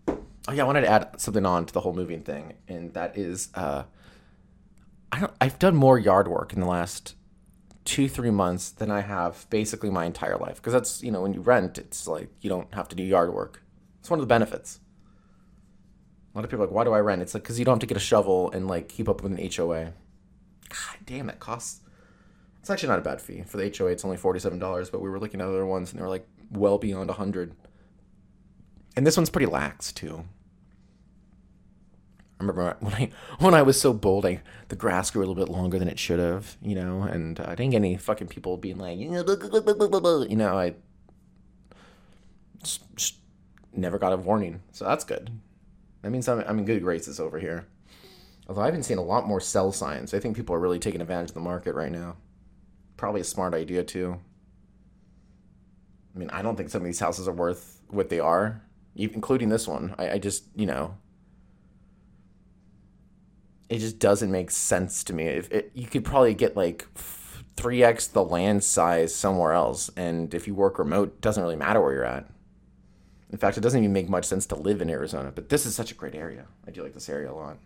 Oh 0.08 0.52
yeah, 0.52 0.64
I 0.64 0.66
wanted 0.66 0.82
to 0.82 0.88
add 0.88 1.22
something 1.22 1.46
on 1.46 1.68
to 1.68 1.74
the 1.74 1.82
whole 1.82 1.94
moving 1.94 2.24
thing, 2.24 2.54
and 2.68 2.92
that 2.96 3.20
is, 3.20 3.50
uh, 3.54 3.84
I 5.12 5.20
don't. 5.20 5.34
I've 5.40 5.60
done 5.60 5.76
more 5.76 6.00
yard 6.00 6.28
work 6.28 6.54
in 6.54 6.60
the 6.60 6.66
last 6.66 7.14
two 7.86 8.10
three 8.10 8.32
months 8.32 8.72
than 8.72 8.90
I 8.90 9.02
have 9.02 9.48
basically 9.52 9.92
my 9.92 10.06
entire 10.06 10.38
life 10.38 10.56
because 10.56 10.74
that's 10.74 11.04
you 11.04 11.12
know 11.12 11.22
when 11.22 11.34
you 11.34 11.42
rent 11.42 11.78
it's 11.78 12.08
like 12.08 12.30
you 12.42 12.50
don't 12.50 12.72
have 12.74 12.88
to 12.90 12.96
do 12.96 13.04
yard 13.04 13.32
work. 13.32 13.62
It's 14.00 14.10
one 14.10 14.20
of 14.20 14.24
the 14.24 14.28
benefits. 14.28 14.80
Lot 16.40 16.46
of 16.46 16.52
people 16.52 16.64
are 16.64 16.68
like, 16.68 16.76
why 16.76 16.84
do 16.86 16.94
I 16.94 17.00
rent? 17.00 17.22
It's 17.22 17.34
like 17.34 17.44
because 17.44 17.60
you 17.60 17.66
don't 17.66 17.74
have 17.74 17.80
to 17.80 17.86
get 17.86 17.98
a 17.98 18.00
shovel 18.00 18.50
and 18.52 18.68
like 18.68 18.88
keep 18.88 19.10
up 19.10 19.22
with 19.22 19.34
an 19.34 19.52
HOA. 19.52 19.92
God 20.70 20.98
damn, 21.06 21.28
that 21.28 21.40
costs. 21.40 21.82
It's 22.62 22.70
actually 22.70 22.90
not 22.90 23.00
a 23.00 23.02
bad 23.02 23.22
fee 23.22 23.44
for 23.46 23.58
the 23.58 23.74
HOA. 23.78 23.88
It's 23.88 24.06
only 24.06 24.16
forty 24.16 24.40
seven 24.40 24.58
dollars, 24.58 24.90
but 24.90 25.02
we 25.02 25.10
were 25.10 25.20
looking 25.20 25.42
at 25.42 25.48
other 25.48 25.66
ones 25.66 25.92
and 25.92 26.00
they 26.00 26.04
were 26.04 26.10
like 26.10 26.26
well 26.52 26.78
beyond 26.78 27.10
a 27.10 27.14
hundred. 27.14 27.56
And 28.96 29.06
this 29.06 29.18
one's 29.18 29.30
pretty 29.30 29.48
lax 29.48 29.92
too. 29.92 30.24
I 32.40 32.44
remember 32.44 32.78
when 32.80 32.94
I 32.94 33.10
when 33.40 33.54
I 33.54 33.62
was 33.62 33.80
so 33.80 33.92
bold, 33.92 34.26
I 34.26 34.42
the 34.70 34.78
grass 34.78 35.12
grew 35.12 35.22
a 35.22 35.26
little 35.26 35.36
bit 35.36 35.52
longer 35.52 35.78
than 35.78 35.90
it 35.90 36.00
should 36.00 36.20
have, 36.20 36.56
you 36.62 36.76
know, 36.76 37.02
and 37.02 37.38
I 37.42 37.56
didn't 37.56 37.72
get 37.72 37.78
any 37.78 37.98
fucking 37.98 38.28
people 38.28 38.56
being 38.56 38.78
like, 38.78 38.98
you 38.98 39.10
know, 39.10 40.58
I 40.58 40.76
just 42.64 43.18
never 43.74 44.00
got 44.00 44.14
a 44.14 44.18
warning, 44.18 44.62
so 44.72 44.86
that's 44.86 45.04
good. 45.04 45.32
That 46.02 46.12
means 46.12 46.28
I'm 46.28 46.40
I'm 46.42 46.60
in 46.60 46.66
good 46.66 46.82
graces 46.82 47.20
over 47.20 47.40
here. 47.40 47.68
Although 48.48 48.62
I've 48.62 48.74
been 48.74 48.84
seeing 48.84 49.00
a 49.00 49.04
lot 49.04 49.28
more 49.28 49.40
sell 49.40 49.72
signs. 49.72 50.14
I 50.14 50.20
think 50.20 50.36
people 50.36 50.56
are 50.56 50.60
really 50.60 50.80
taking 50.80 51.02
advantage 51.02 51.30
of 51.30 51.36
the 51.36 51.42
market 51.42 51.76
right 51.76 51.92
now. 51.92 52.18
Probably 52.98 53.22
a 53.22 53.26
smart 53.26 53.54
idea 53.54 53.84
too. 53.84 54.20
I 56.16 56.20
mean, 56.20 56.30
I 56.32 56.42
don't 56.42 56.56
think 56.56 56.70
some 56.70 56.82
of 56.82 56.86
these 56.86 57.00
houses 57.00 57.28
are 57.28 57.34
worth 57.34 57.82
what 57.90 58.10
they 58.10 58.20
are, 58.20 58.62
including 58.96 59.50
this 59.50 59.68
one. 59.68 59.94
I, 60.00 60.12
I 60.12 60.18
just, 60.18 60.46
you 60.56 60.66
know, 60.66 60.98
it 63.70 63.78
just 63.78 64.00
doesn't 64.00 64.32
make 64.32 64.50
sense 64.50 65.04
to 65.06 65.14
me. 65.14 65.26
If 65.26 65.52
it, 65.52 65.72
you 65.76 65.86
could 65.86 66.04
probably 66.04 66.34
get 66.34 66.58
like 66.58 66.88
three 67.56 67.84
x 67.84 68.08
the 68.08 68.24
land 68.24 68.64
size 68.64 69.14
somewhere 69.14 69.54
else, 69.54 69.92
and 69.96 70.34
if 70.34 70.48
you 70.48 70.56
work 70.56 70.80
remote, 70.80 71.10
it 71.10 71.22
doesn't 71.22 71.44
really 71.44 71.56
matter 71.56 71.80
where 71.80 71.94
you're 71.94 72.04
at. 72.04 72.26
In 73.32 73.38
fact, 73.38 73.58
it 73.58 73.62
doesn't 73.62 73.80
even 73.80 73.94
make 73.94 74.10
much 74.10 74.26
sense 74.26 74.46
to 74.48 74.56
live 74.56 74.82
in 74.82 74.90
Arizona. 74.90 75.32
But 75.34 75.50
this 75.50 75.66
is 75.66 75.76
such 75.76 75.92
a 75.92 75.96
great 75.96 76.16
area. 76.16 76.48
I 76.68 76.72
do 76.72 76.82
like 76.82 76.94
this 76.94 77.10
area 77.10 77.32
a 77.32 77.34
lot. 77.34 77.58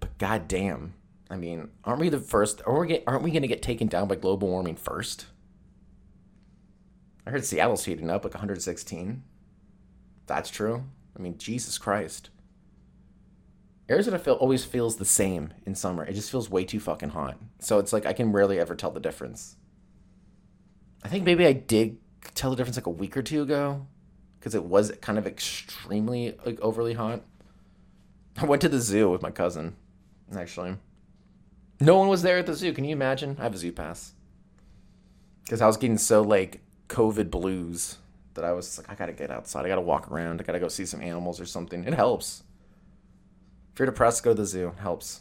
But 0.00 0.18
goddamn, 0.18 0.94
I 1.30 1.36
mean, 1.36 1.68
aren't 1.84 2.00
we 2.00 2.08
the 2.08 2.18
first? 2.18 2.60
Are 2.66 2.80
we 2.80 2.88
get, 2.88 3.04
aren't 3.06 3.22
we 3.22 3.30
going 3.30 3.42
to 3.42 3.48
get 3.48 3.62
taken 3.62 3.86
down 3.86 4.08
by 4.08 4.16
global 4.16 4.48
warming 4.48 4.76
first? 4.76 5.26
I 7.24 7.30
heard 7.30 7.44
Seattle's 7.44 7.84
heating 7.84 8.10
up 8.10 8.24
like 8.24 8.34
116. 8.34 9.22
That's 10.26 10.50
true. 10.50 10.84
I 11.16 11.22
mean, 11.22 11.36
Jesus 11.38 11.78
Christ. 11.78 12.30
Arizona 13.90 14.18
feel, 14.18 14.34
always 14.34 14.64
feels 14.64 14.96
the 14.96 15.04
same 15.04 15.52
in 15.64 15.74
summer. 15.74 16.04
It 16.04 16.14
just 16.14 16.30
feels 16.30 16.50
way 16.50 16.64
too 16.64 16.80
fucking 16.80 17.10
hot. 17.10 17.38
So 17.58 17.78
it's 17.78 17.92
like 17.92 18.06
I 18.06 18.12
can 18.12 18.32
rarely 18.32 18.58
ever 18.58 18.74
tell 18.74 18.90
the 18.90 19.00
difference. 19.00 19.56
I 21.02 21.08
think 21.08 21.24
maybe 21.24 21.46
I 21.46 21.52
did 21.52 21.98
tell 22.34 22.50
the 22.50 22.56
difference 22.56 22.76
like 22.76 22.86
a 22.86 22.90
week 22.90 23.16
or 23.16 23.22
two 23.22 23.42
ago 23.42 23.86
because 24.38 24.54
it 24.54 24.64
was 24.64 24.92
kind 25.00 25.18
of 25.18 25.26
extremely 25.26 26.36
like 26.44 26.60
overly 26.60 26.94
hot. 26.94 27.22
I 28.36 28.44
went 28.44 28.62
to 28.62 28.68
the 28.68 28.80
zoo 28.80 29.10
with 29.10 29.22
my 29.22 29.30
cousin, 29.30 29.76
actually. 30.36 30.76
No 31.80 31.96
one 31.96 32.08
was 32.08 32.22
there 32.22 32.38
at 32.38 32.46
the 32.46 32.54
zoo. 32.54 32.72
Can 32.72 32.84
you 32.84 32.92
imagine? 32.92 33.36
I 33.38 33.44
have 33.44 33.54
a 33.54 33.58
zoo 33.58 33.72
pass 33.72 34.12
because 35.44 35.60
I 35.60 35.66
was 35.66 35.76
getting 35.76 35.98
so 35.98 36.22
like 36.22 36.60
COVID 36.88 37.30
blues 37.30 37.98
that 38.34 38.44
I 38.44 38.52
was 38.52 38.78
like, 38.78 38.90
I 38.90 38.94
gotta 38.94 39.12
get 39.12 39.30
outside. 39.30 39.64
I 39.64 39.68
gotta 39.68 39.80
walk 39.80 40.10
around. 40.10 40.40
I 40.40 40.44
gotta 40.44 40.60
go 40.60 40.68
see 40.68 40.86
some 40.86 41.00
animals 41.00 41.40
or 41.40 41.46
something. 41.46 41.84
It 41.84 41.94
helps. 41.94 42.42
If 43.72 43.78
you're 43.78 43.86
depressed, 43.86 44.22
go 44.22 44.30
to 44.30 44.34
the 44.42 44.46
zoo. 44.46 44.68
It 44.68 44.80
helps. 44.80 45.20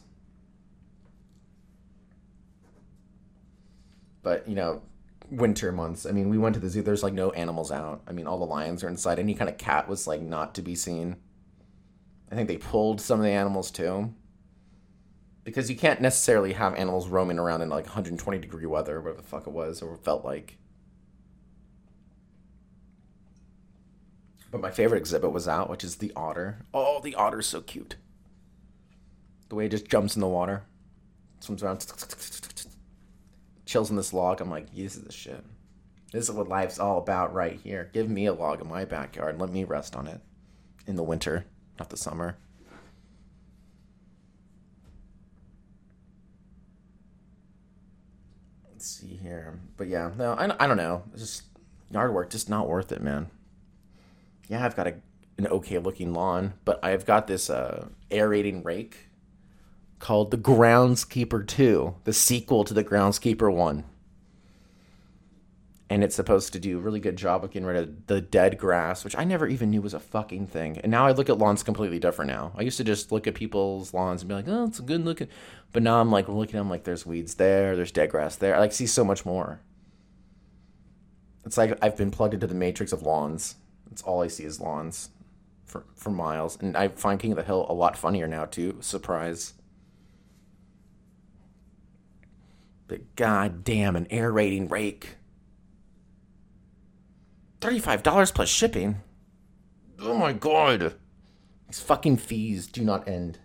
But 4.22 4.48
you 4.48 4.56
know, 4.56 4.82
winter 5.30 5.72
months. 5.72 6.06
I 6.06 6.12
mean, 6.12 6.30
we 6.30 6.38
went 6.38 6.56
to 6.56 6.60
the 6.60 6.70
zoo. 6.70 6.82
There's 6.82 7.04
like 7.04 7.14
no 7.14 7.32
animals 7.32 7.72
out. 7.72 8.02
I 8.08 8.12
mean, 8.12 8.28
all 8.28 8.40
the 8.40 8.46
lions 8.46 8.84
are 8.84 8.88
inside. 8.88 9.20
Any 9.20 9.34
kind 9.34 9.50
of 9.50 9.58
cat 9.58 9.88
was 9.88 10.08
like 10.08 10.22
not 10.22 10.56
to 10.56 10.62
be 10.62 10.76
seen. 10.76 11.18
I 12.32 12.36
think 12.36 12.48
they 12.48 12.58
pulled 12.58 13.02
some 13.02 13.20
of 13.20 13.26
the 13.26 13.32
animals 13.32 13.72
too. 13.72 14.14
Because 15.44 15.70
you 15.70 15.78
can't 15.78 16.02
necessarily 16.02 16.54
have 16.54 16.76
animals 16.76 17.08
roaming 17.08 17.40
around 17.40 17.62
in 17.62 17.70
like 17.70 17.86
120 17.86 18.38
degree 18.40 18.66
weather, 18.66 19.00
whatever 19.00 19.22
the 19.22 19.28
fuck 19.28 19.48
it 19.48 19.54
was, 19.54 19.82
or 19.82 19.98
felt 19.98 20.26
like. 20.26 20.58
But 24.52 24.62
my 24.62 24.72
favorite 24.72 25.00
exhibit 25.00 25.32
was 25.32 25.48
out, 25.48 25.70
which 25.70 25.84
is 25.84 25.98
the 25.98 26.12
otter. 26.16 26.66
Oh, 26.74 27.00
the 27.02 27.16
otter's 27.16 27.48
so 27.48 27.62
cute. 27.62 27.96
The 29.50 29.56
way 29.56 29.66
it 29.66 29.72
just 29.72 29.88
jumps 29.88 30.16
in 30.16 30.22
the 30.22 30.28
water, 30.28 30.64
swims 31.40 31.64
around, 31.64 31.86
chills 33.68 33.90
in 33.90 33.96
this 33.96 34.14
log. 34.14 34.42
I'm 34.42 34.50
like, 34.50 34.74
this 34.74 34.96
is 34.96 35.04
the 35.04 35.12
shit. 35.12 35.44
This 36.12 36.24
is 36.24 36.32
what 36.32 36.48
life's 36.48 36.80
all 36.80 36.98
about 36.98 37.34
right 37.34 37.60
here. 37.62 37.90
Give 37.94 38.10
me 38.10 38.26
a 38.26 38.34
log 38.34 38.62
in 38.62 38.68
my 38.68 38.86
backyard 38.86 39.32
and 39.32 39.42
let 39.42 39.52
me 39.52 39.64
rest 39.64 39.96
on 39.96 40.08
it 40.08 40.22
in 40.88 40.96
the 40.96 41.04
winter, 41.04 41.46
not 41.78 41.90
the 41.90 41.98
summer. 41.98 42.38
Let's 48.72 48.86
see 48.86 49.20
here. 49.22 49.60
But 49.76 49.88
yeah, 49.88 50.12
no, 50.18 50.34
I, 50.34 50.64
I 50.64 50.68
don't 50.68 50.78
know. 50.78 51.04
It's 51.12 51.22
just 51.22 51.44
yard 51.92 52.14
work, 52.14 52.30
just 52.30 52.50
not 52.50 52.68
worth 52.68 52.92
it, 52.92 53.02
man 53.02 53.30
yeah, 54.48 54.66
I've 54.66 54.76
got 54.76 54.88
a, 54.88 54.96
an 55.38 55.48
okay 55.48 55.78
looking 55.78 56.14
lawn, 56.14 56.54
but 56.66 56.84
I've 56.84 57.06
got 57.06 57.28
this 57.28 57.50
uh, 57.50 57.88
aerating 58.12 58.64
rake 58.64 59.07
called 60.00 60.32
the 60.32 60.38
Groundskeeper 60.38 61.46
2, 61.46 61.96
the 62.04 62.14
sequel 62.14 62.64
to 62.64 62.74
the 62.74 62.84
Groundskeeper 62.84 63.54
1. 63.54 63.84
And 65.90 66.04
it's 66.04 66.16
supposed 66.16 66.52
to 66.52 66.60
do 66.60 66.78
a 66.78 66.82
really 66.82 67.00
good 67.00 67.16
job 67.16 67.44
of 67.44 67.52
getting 67.52 67.66
rid 67.66 67.78
of 67.78 68.08
the 68.08 68.20
dead 68.20 68.58
grass, 68.58 69.06
which 69.06 69.18
I 69.18 69.24
never 69.24 69.48
even 69.48 69.70
knew 69.70 69.82
was 69.82 69.94
a 69.94 70.00
fucking 70.00 70.48
thing. 70.48 70.78
And 70.80 70.92
now 70.92 71.08
I 71.08 71.12
look 71.12 71.30
at 71.30 71.38
lawns 71.38 71.64
completely 71.64 71.98
different 71.98 72.30
now. 72.30 72.52
I 72.58 72.64
used 72.64 72.78
to 72.78 72.84
just 72.84 73.12
look 73.12 73.26
at 73.26 73.36
people's 73.36 73.94
lawns 73.94 74.22
and 74.22 74.28
be 74.28 74.36
like, 74.36 74.50
oh, 74.50 74.66
it's 74.66 74.80
a 74.80 74.84
good 74.84 75.06
looking. 75.06 75.30
But 75.72 75.84
now 75.84 76.02
I'm 76.02 76.12
like 76.12 76.28
looking 76.28 76.56
at 76.56 76.60
them 76.60 76.70
like 76.70 76.84
there's 76.84 77.06
weeds 77.06 77.36
there, 77.36 77.78
there's 77.78 77.92
dead 77.94 78.10
grass 78.10 78.36
there. 78.36 78.56
I 78.56 78.60
like 78.60 78.74
see 78.74 78.86
so 78.86 79.06
much 79.06 79.26
more. 79.26 79.62
It's 81.46 81.58
like 81.58 81.78
I've 81.82 81.96
been 81.96 82.12
plugged 82.12 82.34
into 82.34 82.48
the 82.48 82.56
matrix 82.56 82.92
of 82.92 83.04
lawns 83.04 83.56
it's 83.92 84.02
all 84.02 84.22
I 84.22 84.28
see 84.28 84.44
is 84.44 84.60
lawns 84.60 85.10
for 85.66 85.84
for 85.96 86.10
miles, 86.12 86.58
and 86.62 86.78
I 86.78 86.90
find 86.90 87.20
King 87.20 87.32
of 87.32 87.38
the 87.38 87.44
Hill 87.44 87.66
a 87.68 87.74
lot 87.74 87.98
funnier 87.98 88.28
now 88.28 88.46
too. 88.46 88.78
Surprise. 88.80 89.54
But 92.88 93.16
goddamn, 93.16 93.96
an 93.96 94.08
aerating 94.10 94.68
rake. 94.68 95.16
Thirty-five 97.60 98.04
dollars 98.04 98.32
plus 98.32 98.50
shipping. 98.50 99.02
Oh 100.00 100.18
my 100.18 100.34
god. 100.34 100.96
These 101.68 101.82
fucking 101.82 102.18
fees 102.18 102.68
do 102.68 102.84
not 102.84 103.08
end. 103.08 103.40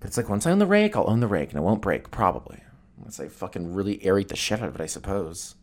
But 0.00 0.08
it's 0.08 0.16
like 0.16 0.28
once 0.28 0.46
I 0.46 0.50
own 0.50 0.58
the 0.58 0.66
rake, 0.66 0.96
I'll 0.96 1.10
own 1.10 1.20
the 1.20 1.26
rake 1.26 1.50
and 1.50 1.58
it 1.58 1.62
won't 1.62 1.82
break, 1.82 2.10
probably. 2.10 2.62
Unless 2.98 3.20
I 3.20 3.28
fucking 3.28 3.74
really 3.74 3.98
aerate 3.98 4.28
the 4.28 4.36
shit 4.36 4.62
out 4.62 4.68
of 4.68 4.74
it, 4.76 4.80
I 4.80 4.86
suppose. 4.86 5.56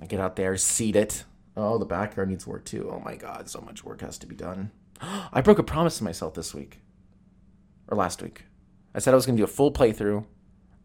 I 0.00 0.06
get 0.06 0.20
out 0.20 0.36
there, 0.36 0.56
seed 0.56 0.96
it. 0.96 1.24
Oh, 1.56 1.78
the 1.78 1.84
backyard 1.84 2.28
needs 2.30 2.46
work 2.46 2.64
too. 2.64 2.90
Oh 2.92 3.00
my 3.00 3.16
god, 3.16 3.48
so 3.48 3.60
much 3.60 3.84
work 3.84 4.00
has 4.00 4.16
to 4.18 4.26
be 4.26 4.34
done. 4.34 4.70
I 5.00 5.40
broke 5.40 5.58
a 5.58 5.62
promise 5.62 5.98
to 5.98 6.04
myself 6.04 6.34
this 6.34 6.54
week. 6.54 6.80
Or 7.88 7.96
last 7.96 8.22
week. 8.22 8.44
I 8.94 8.98
said 8.98 9.14
I 9.14 9.16
was 9.16 9.26
going 9.26 9.36
to 9.36 9.40
do 9.40 9.44
a 9.44 9.48
full 9.48 9.72
playthrough 9.72 10.24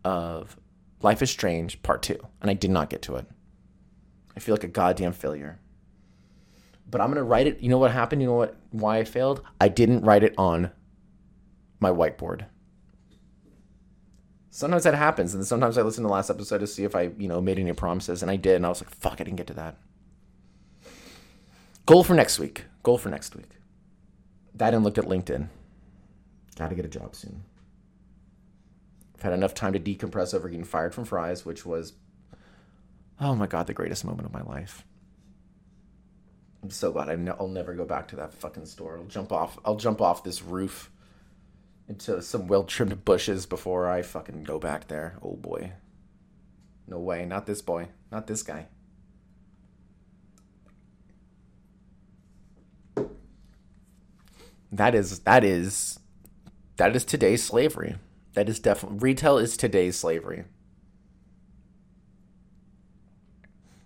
of 0.04 0.58
Life 1.02 1.22
is 1.22 1.30
Strange 1.32 1.82
Part 1.82 2.02
2, 2.04 2.18
and 2.41 2.52
I 2.52 2.54
did 2.54 2.72
not 2.72 2.89
get 2.89 3.02
to 3.04 3.15
it. 3.15 3.26
I 4.36 4.39
feel 4.39 4.54
like 4.54 4.63
a 4.63 4.70
goddamn 4.70 5.13
failure. 5.13 5.60
But 6.89 7.02
I'm 7.02 7.08
going 7.08 7.18
to 7.18 7.24
write 7.24 7.48
it. 7.48 7.60
You 7.62 7.70
know 7.70 7.80
what 7.80 7.91
happened? 7.91 8.22
You 8.22 8.28
know 8.28 8.36
what 8.36 8.56
why 8.72 9.00
I 9.00 9.04
failed? 9.04 9.41
I 9.60 9.70
didn't 9.70 10.02
write 10.02 10.24
it 10.24 10.36
on 10.38 10.72
my 11.80 11.89
whiteboard 11.89 12.46
sometimes 14.56 14.86
that 14.86 14.96
happens 14.96 15.34
and 15.36 15.46
sometimes 15.46 15.78
i 15.78 15.82
listen 15.82 16.02
to 16.02 16.08
the 16.08 16.13
last 16.13 16.30
episode 16.30 16.60
to 16.60 16.68
see 16.68 16.86
if 16.86 16.96
i 16.96 17.12
you 17.18 17.28
know 17.28 17.41
made 17.41 17.60
any 17.60 17.74
promises 17.74 18.22
and 18.22 18.32
i 18.32 18.38
did 18.38 18.56
and 18.56 18.65
i 18.65 18.70
was 18.70 18.82
like 18.82 18.89
fuck 18.89 19.20
i 19.20 19.24
didn't 19.26 19.36
get 19.36 19.48
to 19.48 19.54
that 19.54 19.76
goal 21.86 22.06
for 22.06 22.13
next 22.13 22.39
week 22.39 22.63
goal 22.82 22.98
for 22.98 23.10
next 23.10 23.36
week 23.36 23.50
that 24.54 24.74
and 24.74 24.82
looked 24.86 24.98
at 24.98 25.04
linkedin 25.04 25.50
gotta 26.58 26.74
get 26.74 26.86
a 26.86 26.88
job 26.88 27.13
soon 27.13 27.44
i've 29.15 29.21
had 29.21 29.34
enough 29.34 29.54
time 29.54 29.73
to 29.73 29.80
decompress 29.80 30.34
over 30.34 30.49
getting 30.49 30.65
fired 30.65 30.93
from 30.93 31.06
fry's 31.06 31.45
which 31.45 31.65
was 31.65 31.93
oh 33.19 33.36
my 33.36 33.47
god 33.47 33.67
the 33.67 33.73
greatest 33.73 34.06
moment 34.06 34.25
of 34.25 34.34
my 34.34 34.43
life 34.43 34.86
i'm 36.62 36.69
so 36.69 36.91
glad 36.91 37.10
I 37.10 37.15
will 37.15 37.47
never 37.47 37.73
go 37.73 37.86
back 37.86 38.08
to 38.10 38.15
that 38.17 38.34
fucking 38.34 38.65
store 38.65 38.97
i'll 38.97 39.06
jump 39.06 39.32
off 39.32 39.58
i'll 39.65 39.78
jump 39.78 40.01
off 40.01 40.23
this 40.23 40.41
roof 40.41 40.91
into 41.88 42.21
some 42.21 42.47
well 42.47 42.63
trimmed 42.63 43.06
bushes 43.06 43.45
before 43.45 43.88
I 43.88 44.01
fucking 44.01 44.43
go 44.43 44.60
back 44.60 44.88
there. 44.88 45.17
Oh 45.21 45.36
boy. 45.36 45.73
No 46.88 46.99
way. 46.99 47.25
Not 47.25 47.45
this 47.45 47.62
boy. 47.62 47.89
Not 48.12 48.28
this 48.28 48.43
guy. 48.43 48.67
That 54.71 54.95
is 54.95 55.19
that 55.19 55.43
is 55.43 55.99
that 56.78 56.95
is 56.95 57.06
today's 57.06 57.43
slavery. 57.43 57.95
That 58.36 58.50
is 58.50 58.60
definitely 58.60 59.00
retail 59.00 59.38
is 59.38 59.58
today's 59.58 59.98
slavery. 59.98 60.43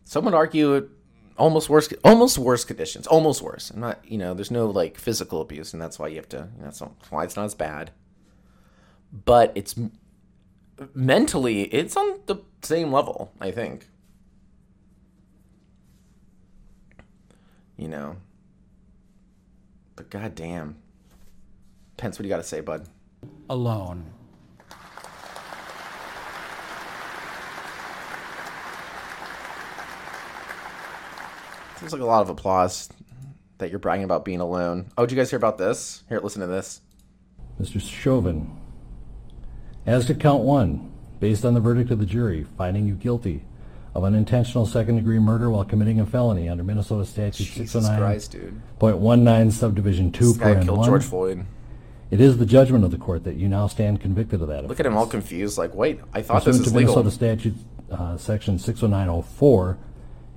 Some 0.03 0.25
would 0.25 0.33
argue 0.33 0.89
almost 1.38 1.69
worse, 1.69 1.88
almost 2.03 2.39
worse 2.39 2.65
conditions, 2.65 3.05
almost 3.05 3.43
worse. 3.43 3.69
I'm 3.69 3.79
not, 3.79 4.03
you 4.03 4.17
know, 4.17 4.33
there's 4.33 4.49
no 4.49 4.67
like 4.67 4.97
physical 4.97 5.39
abuse, 5.39 5.71
and 5.71 5.81
that's 5.81 5.99
why 5.99 6.07
you 6.07 6.15
have 6.15 6.29
to. 6.29 6.49
You 6.55 6.63
know, 6.63 6.65
that's 6.65 6.81
why 7.12 7.23
it's 7.23 7.35
not 7.35 7.45
as 7.45 7.53
bad. 7.53 7.91
But 9.13 9.51
it's 9.53 9.75
mentally, 10.95 11.63
it's 11.65 11.95
on 11.95 12.19
the 12.25 12.38
same 12.63 12.91
level. 12.91 13.31
I 13.39 13.51
think. 13.51 13.88
You 17.77 17.88
know. 17.88 18.15
But 19.95 20.09
goddamn, 20.09 20.77
Pence, 21.97 22.17
what 22.17 22.23
do 22.23 22.29
you 22.29 22.33
got 22.33 22.38
to 22.38 22.43
say, 22.43 22.62
bud? 22.62 22.88
Alone. 23.47 24.05
Seems 31.79 31.93
like 31.93 32.01
a 32.01 32.05
lot 32.05 32.21
of 32.21 32.29
applause 32.29 32.89
that 33.57 33.69
you're 33.69 33.79
bragging 33.79 34.03
about 34.03 34.25
being 34.25 34.41
alone. 34.41 34.91
Oh, 34.97 35.05
did 35.05 35.15
you 35.15 35.17
guys 35.17 35.29
hear 35.29 35.37
about 35.37 35.57
this? 35.57 36.03
Here, 36.09 36.19
listen 36.19 36.41
to 36.41 36.47
this. 36.47 36.81
Mr. 37.59 37.79
Chauvin, 37.79 38.57
as 39.85 40.05
to 40.07 40.13
count 40.13 40.43
one, 40.43 40.91
based 41.21 41.45
on 41.45 41.53
the 41.53 41.61
verdict 41.61 41.89
of 41.91 41.99
the 41.99 42.05
jury 42.05 42.45
finding 42.57 42.85
you 42.85 42.95
guilty 42.95 43.45
of 43.95 44.03
unintentional 44.03 44.65
second-degree 44.65 45.19
murder 45.19 45.49
while 45.49 45.63
committing 45.63 46.01
a 46.01 46.05
felony 46.05 46.49
under 46.49 46.63
Minnesota 46.63 47.05
Statute 47.05 47.45
Jesus 47.45 47.87
Christ, 47.87 48.35
609.19 48.79 49.51
Subdivision 49.51 50.11
2. 50.11 50.25
This 50.25 50.37
guy 50.37 50.63
killed 50.63 50.79
1, 50.79 50.85
George 50.85 51.05
Floyd. 51.05 51.45
It 52.11 52.19
is 52.19 52.37
the 52.37 52.45
judgment 52.45 52.83
of 52.83 52.91
the 52.91 52.97
court 52.97 53.23
that 53.23 53.35
you 53.35 53.47
now 53.47 53.67
stand 53.67 54.01
convicted 54.01 54.41
of 54.41 54.47
that 54.49 54.65
Look 54.67 54.79
at 54.79 54.85
him 54.85 54.97
all 54.97 55.07
confused. 55.07 55.57
Like, 55.57 55.73
wait, 55.73 56.01
I 56.13 56.21
thought 56.21 56.43
this 56.43 56.57
Pursuant 56.57 56.65
was 56.65 56.71
to 56.71 56.77
legal. 56.77 56.95
Minnesota 56.95 57.15
Statute 57.15 57.55
uh, 57.91 58.17
Section 58.17 58.59
60904, 58.59 59.77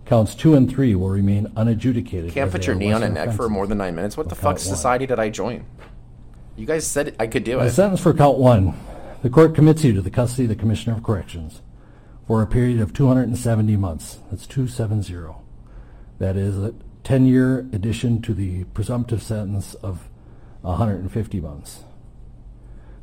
counts 0.05 0.35
2 0.35 0.55
and 0.55 0.69
3 0.71 0.95
will 0.95 1.11
remain 1.11 1.51
unadjudicated. 1.57 2.33
Can't 2.33 2.51
put 2.51 2.67
your 2.67 2.75
knee 2.77 2.93
on 2.93 3.03
a 3.03 3.09
neck 3.09 3.33
for 3.35 3.49
more 3.49 3.67
than 3.67 3.79
nine 3.79 3.95
minutes. 3.95 4.17
What 4.17 4.29
the 4.29 4.35
fuck 4.35 4.57
one. 4.57 4.59
society 4.59 5.07
did 5.07 5.19
I 5.19 5.29
join? 5.31 5.65
You 6.57 6.67
guys 6.67 6.87
said 6.87 7.15
I 7.19 7.27
could 7.27 7.45
do 7.45 7.59
The 7.59 7.67
it. 7.67 7.71
sentence 7.71 8.01
for 8.01 8.13
count 8.13 8.39
one, 8.39 8.75
the 9.23 9.31
court 9.31 9.55
commits 9.55 9.85
you 9.85 9.93
to 9.95 10.03
the 10.03 10.11
custody 10.11 10.45
of 10.45 10.49
the 10.51 10.57
Commissioner 10.57 10.97
of 10.97 11.03
Corrections 11.03 11.63
for 12.27 12.43
a 12.43 12.47
period 12.47 12.81
of 12.81 12.93
270 12.93 13.77
months. 13.77 14.19
That's 14.31 14.47
270. 14.47 15.35
That 16.19 16.37
is 16.37 16.59
a 16.59 16.75
10-year 17.05 17.61
addition 17.73 18.21
to 18.23 18.35
the 18.35 18.65
presumptive 18.65 19.23
sentence 19.23 19.75
of 19.75 20.09
150 20.63 21.41
months. 21.41 21.85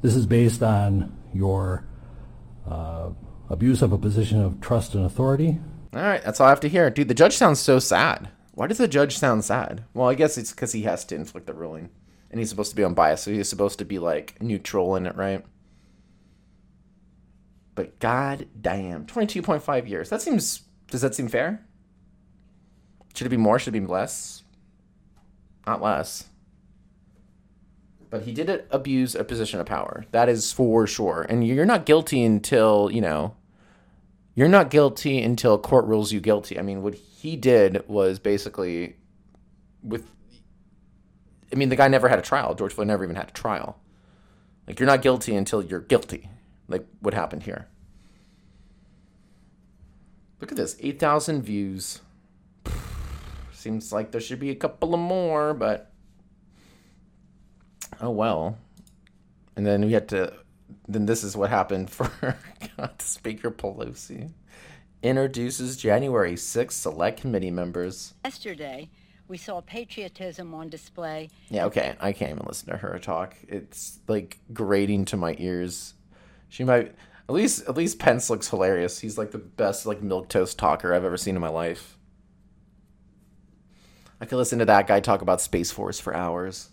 This 0.02 0.16
is 0.16 0.26
based 0.26 0.64
on 0.64 1.18
your 1.34 1.84
uh, 2.70 3.10
abuse 3.50 3.82
of 3.82 3.92
a 3.92 3.98
position 3.98 4.42
of 4.42 4.62
trust 4.62 4.96
and 4.96 5.06
authority. 5.06 5.60
All 5.94 6.02
right, 6.02 6.24
that's 6.24 6.40
all 6.40 6.48
I 6.48 6.52
have 6.52 6.60
to 6.62 6.70
hear. 6.70 6.90
Dude, 6.90 7.08
the 7.08 7.14
judge 7.14 7.36
sounds 7.36 7.60
so 7.60 7.80
sad. 7.80 8.30
Why 8.54 8.68
does 8.68 8.78
the 8.78 8.88
judge 8.88 9.18
sound 9.18 9.44
sad? 9.44 9.86
Well, 9.94 10.10
I 10.10 10.14
guess 10.16 10.38
it's 10.38 10.52
because 10.52 10.74
he 10.74 10.84
has 10.84 11.04
to 11.06 11.16
inflict 11.16 11.48
the 11.48 11.54
ruling. 11.54 11.90
And 12.30 12.40
he's 12.40 12.50
supposed 12.50 12.70
to 12.70 12.76
be 12.76 12.84
unbiased, 12.84 13.24
so 13.24 13.32
he's 13.32 13.50
supposed 13.50 13.80
to 13.80 13.86
be, 13.86 13.98
like, 13.98 14.40
neutral 14.42 14.96
in 14.96 15.08
it, 15.08 15.16
right? 15.16 15.44
But 17.74 17.98
god 18.00 18.48
damn, 18.60 19.06
22.5 19.06 19.88
years. 19.88 20.10
That 20.10 20.22
seems. 20.22 20.64
Does 20.92 21.02
that 21.02 21.16
seem 21.16 21.28
fair? 21.28 21.66
Should 23.16 23.26
it 23.26 23.32
be 23.32 23.38
more? 23.38 23.58
Should 23.58 23.74
it 23.74 23.80
be 23.80 23.86
less? 23.86 24.44
Not 25.66 25.82
less. 25.82 26.26
But 28.10 28.24
he 28.24 28.34
did 28.34 28.66
abuse 28.70 29.16
a 29.16 29.24
position 29.24 29.60
of 29.60 29.66
power. 29.66 30.06
That 30.12 30.30
is 30.30 30.52
for 30.52 30.86
sure. 30.88 31.26
And 31.30 31.48
you're 31.48 31.66
not 31.66 31.86
guilty 31.86 32.24
until, 32.24 32.90
you 32.92 33.02
know, 33.02 33.36
you're 34.40 34.48
not 34.48 34.70
guilty 34.70 35.22
until 35.22 35.58
court 35.58 35.84
rules 35.84 36.14
you 36.14 36.22
guilty. 36.22 36.58
I 36.58 36.62
mean, 36.62 36.82
what 36.82 36.94
he 36.94 37.36
did 37.36 37.86
was 37.90 38.20
basically 38.20 38.96
with 39.84 40.10
I 41.52 41.58
mean, 41.58 41.68
the 41.68 41.76
guy 41.76 41.90
never 41.90 42.08
had 42.08 42.20
a 42.20 42.22
trial. 42.22 42.56
George 42.56 42.74
Floyd 42.74 42.88
never 42.88 43.04
even 43.04 43.18
had 43.18 43.28
a 43.28 43.34
trial. 43.34 43.82
Like 44.66 44.80
you're 44.80 44.88
not 44.88 45.02
guilty 45.02 45.36
until 45.36 45.62
you're 45.62 45.82
guilty. 45.82 46.30
Like 46.70 46.86
what 47.02 47.14
happened 47.14 47.44
here. 47.44 47.68
Look 50.40 50.54
at 50.54 50.58
this. 50.58 50.78
8,000 50.80 51.42
views. 51.42 52.00
Seems 53.52 53.92
like 53.92 54.12
there 54.12 54.22
should 54.22 54.40
be 54.40 54.52
a 54.52 54.56
couple 54.56 54.94
of 54.94 55.02
more, 55.02 55.54
but 55.54 55.92
oh 58.00 58.12
well. 58.12 58.58
And 59.58 59.66
then 59.66 59.84
we 59.84 59.92
had 59.92 60.08
to 60.10 60.32
then 60.88 61.06
this 61.06 61.24
is 61.24 61.36
what 61.36 61.50
happened 61.50 61.90
for 61.90 62.12
God, 62.78 63.02
Speaker 63.02 63.52
Pelosi 63.52 64.32
introduces 65.02 65.78
January 65.78 66.34
6th 66.34 66.72
select 66.72 67.22
committee 67.22 67.52
members. 67.52 68.14
Yesterday, 68.26 68.90
we 69.28 69.38
saw 69.38 69.62
patriotism 69.62 70.54
on 70.54 70.70
display. 70.70 71.30
Yeah, 71.50 71.66
okay. 71.66 71.96
I 72.00 72.12
can't 72.12 72.32
even 72.32 72.46
listen 72.46 72.70
to 72.70 72.78
her 72.78 72.98
talk. 73.00 73.36
It's 73.48 74.00
like 74.08 74.40
grating 74.54 75.06
to 75.06 75.18
my 75.18 75.36
ears. 75.38 75.94
She 76.50 76.64
might 76.64 76.96
at 77.30 77.36
least 77.36 77.68
at 77.68 77.78
least 77.78 78.00
Pence 78.00 78.30
looks 78.30 78.50
hilarious. 78.50 79.00
He's 79.00 79.18
like 79.18 79.32
the 79.32 79.38
best 79.38 79.86
like 79.86 80.02
milk 80.02 80.30
toast 80.30 80.58
talker 80.58 80.94
I've 80.94 81.06
ever 81.06 81.18
seen 81.18 81.36
in 81.36 81.42
my 81.42 81.50
life. 81.50 81.98
I 84.20 84.26
could 84.26 84.38
listen 84.38 84.60
to 84.60 84.66
that 84.66 84.88
guy 84.88 85.00
talk 85.00 85.22
about 85.22 85.40
Space 85.40 85.72
Force 85.72 86.00
for 86.00 86.14
hours. 86.14 86.70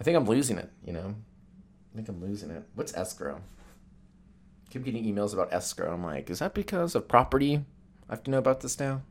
I 0.00 0.04
think 0.04 0.16
I'm 0.16 0.26
losing 0.26 0.58
it, 0.58 0.70
you 0.84 0.92
know. 0.92 1.14
I 1.92 1.96
think 1.96 2.08
I'm 2.08 2.20
losing 2.20 2.50
it. 2.50 2.64
What's 2.74 2.94
escrow? 2.94 3.40
keep 4.74 4.84
getting 4.84 5.04
emails 5.04 5.32
about 5.32 5.52
escrow. 5.52 5.94
I'm 5.94 6.02
like, 6.02 6.28
is 6.28 6.40
that 6.40 6.52
because 6.52 6.96
of 6.96 7.06
property? 7.06 7.64
I 8.08 8.12
have 8.12 8.24
to 8.24 8.30
know 8.30 8.38
about 8.38 8.60
this 8.60 8.80
now. 8.80 9.02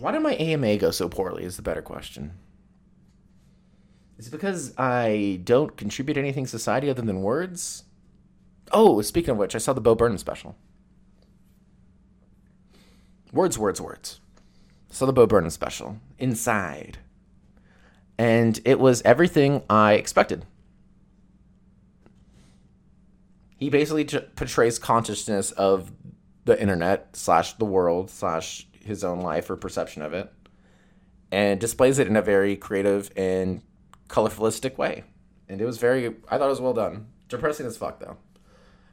Why 0.00 0.10
did 0.10 0.22
my 0.22 0.34
AMA 0.34 0.76
go 0.78 0.90
so 0.90 1.08
poorly? 1.08 1.44
Is 1.44 1.56
the 1.56 1.62
better 1.62 1.82
question. 1.82 2.32
Is 4.18 4.26
it 4.26 4.30
because 4.30 4.76
I 4.76 5.40
don't 5.44 5.76
contribute 5.76 6.18
anything 6.18 6.44
to 6.44 6.50
society 6.50 6.90
other 6.90 7.02
than 7.02 7.22
words? 7.22 7.84
Oh, 8.72 9.00
speaking 9.02 9.30
of 9.30 9.36
which, 9.36 9.54
I 9.54 9.58
saw 9.58 9.72
the 9.72 9.80
Bo 9.80 9.94
Burnham 9.94 10.18
special. 10.18 10.56
Words, 13.32 13.56
words, 13.56 13.80
words. 13.80 14.20
Saw 14.90 15.06
the 15.06 15.12
Bo 15.12 15.26
Burnham 15.26 15.50
special. 15.50 15.98
Inside. 16.18 16.98
And 18.16 18.60
it 18.64 18.80
was 18.80 19.02
everything 19.02 19.62
I 19.70 19.94
expected. 19.94 20.44
He 23.56 23.70
basically 23.70 24.04
t- 24.04 24.20
portrays 24.36 24.78
consciousness 24.78 25.50
of 25.52 25.92
the 26.44 26.60
internet 26.60 27.14
slash 27.16 27.54
the 27.54 27.64
world 27.64 28.10
slash 28.10 28.66
his 28.72 29.04
own 29.04 29.20
life 29.20 29.50
or 29.50 29.56
perception 29.56 30.02
of 30.02 30.14
it 30.14 30.32
and 31.30 31.60
displays 31.60 31.98
it 31.98 32.06
in 32.06 32.16
a 32.16 32.22
very 32.22 32.56
creative 32.56 33.10
and 33.16 33.62
colorfulistic 34.08 34.78
way. 34.78 35.04
And 35.48 35.60
it 35.60 35.66
was 35.66 35.78
very, 35.78 36.06
I 36.28 36.38
thought 36.38 36.46
it 36.46 36.48
was 36.48 36.60
well 36.60 36.72
done. 36.72 37.08
Depressing 37.28 37.66
as 37.66 37.76
fuck 37.76 38.00
though. 38.00 38.16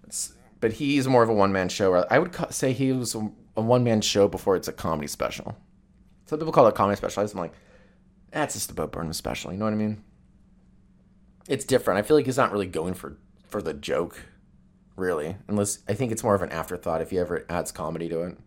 It's, 0.03 0.33
but 0.59 0.73
he's 0.73 1.07
more 1.07 1.23
of 1.23 1.29
a 1.29 1.33
one 1.33 1.53
man 1.53 1.69
show. 1.69 1.93
I 2.09 2.19
would 2.19 2.35
say 2.53 2.73
he 2.73 2.91
was 2.91 3.15
a 3.15 3.61
one 3.61 3.83
man 3.83 4.01
show 4.01 4.27
before 4.27 4.55
it's 4.55 4.67
a 4.67 4.73
comedy 4.73 5.07
special. 5.07 5.55
Some 6.25 6.39
people 6.39 6.53
call 6.53 6.65
it 6.65 6.69
a 6.69 6.73
comedy 6.73 6.97
special. 6.97 7.23
I'm 7.23 7.37
like, 7.37 7.53
eh, 8.33 8.39
that's 8.39 8.55
just 8.55 8.71
about 8.71 8.91
Burnham 8.91 9.13
special. 9.13 9.51
You 9.51 9.57
know 9.57 9.65
what 9.65 9.73
I 9.73 9.77
mean? 9.77 10.03
It's 11.47 11.65
different. 11.65 11.99
I 11.99 12.01
feel 12.01 12.17
like 12.17 12.25
he's 12.25 12.37
not 12.37 12.51
really 12.51 12.67
going 12.67 12.93
for 12.95 13.17
for 13.47 13.61
the 13.61 13.73
joke, 13.73 14.25
really. 14.95 15.37
Unless 15.47 15.79
I 15.87 15.93
think 15.93 16.11
it's 16.11 16.23
more 16.23 16.35
of 16.35 16.41
an 16.41 16.49
afterthought 16.49 17.01
if 17.01 17.11
he 17.11 17.19
ever 17.19 17.45
adds 17.49 17.71
comedy 17.71 18.09
to 18.09 18.21
it. 18.21 18.37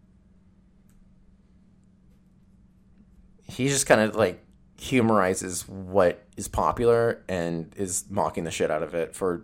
he 3.49 3.69
just 3.69 3.87
kind 3.87 4.01
of 4.01 4.15
like 4.15 4.45
humorizes 4.79 5.69
what 5.69 6.25
is 6.37 6.47
popular 6.47 7.25
and 7.29 7.73
is 7.77 8.05
mocking 8.09 8.45
the 8.45 8.51
shit 8.51 8.71
out 8.71 8.83
of 8.83 8.95
it 8.95 9.15
for 9.15 9.43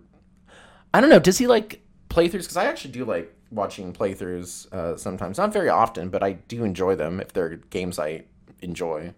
i 0.93 1.01
don't 1.01 1.11
know 1.11 1.19
does 1.19 1.39
he 1.39 1.49
like 1.49 1.83
playthroughs 2.09 2.43
because 2.43 2.57
i 2.57 2.67
actually 2.67 2.93
do 2.93 3.05
like 3.05 3.35
watching 3.55 3.93
playthroughs 3.93 4.73
uh, 4.73 4.97
sometimes 4.97 5.39
not 5.39 5.53
very 5.53 5.69
often 5.69 6.09
but 6.09 6.23
i 6.23 6.33
do 6.33 6.65
enjoy 6.65 6.95
them 6.95 7.21
if 7.21 7.33
they're 7.33 7.57
games 7.71 7.99
i 7.99 8.23
enjoy 8.61 9.13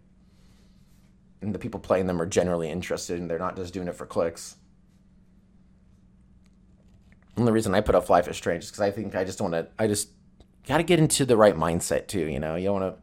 and 1.41 1.55
the 1.55 1.59
people 1.59 1.81
playing 1.81 2.07
them 2.07 2.21
are 2.21 2.27
generally 2.27 2.71
interested 2.71 3.19
and 3.19 3.31
they're 3.31 3.39
not 3.39 3.57
just 3.57 3.73
doing 3.73 3.89
it 3.89 3.95
for 3.95 4.07
clicks 4.07 4.57
and 7.37 7.47
the 7.47 7.53
reason 7.53 7.75
i 7.75 7.81
put 7.81 7.95
up 7.95 8.09
life 8.11 8.29
is 8.29 8.37
strange 8.37 8.65
is 8.65 8.71
because 8.71 8.81
i 8.81 8.91
think 8.91 9.15
i 9.15 9.25
just 9.25 9.41
want 9.41 9.55
to 9.55 9.67
i 9.79 9.87
just 9.87 10.11
got 10.67 10.79
to 10.79 10.83
get 10.83 10.99
into 10.99 11.25
the 11.25 11.37
right 11.37 11.57
mindset 11.57 12.07
too 12.07 12.27
you 12.27 12.39
know 12.39 12.57
you 12.57 12.67
don't 12.67 12.81
want 12.81 12.95
to 12.95 13.01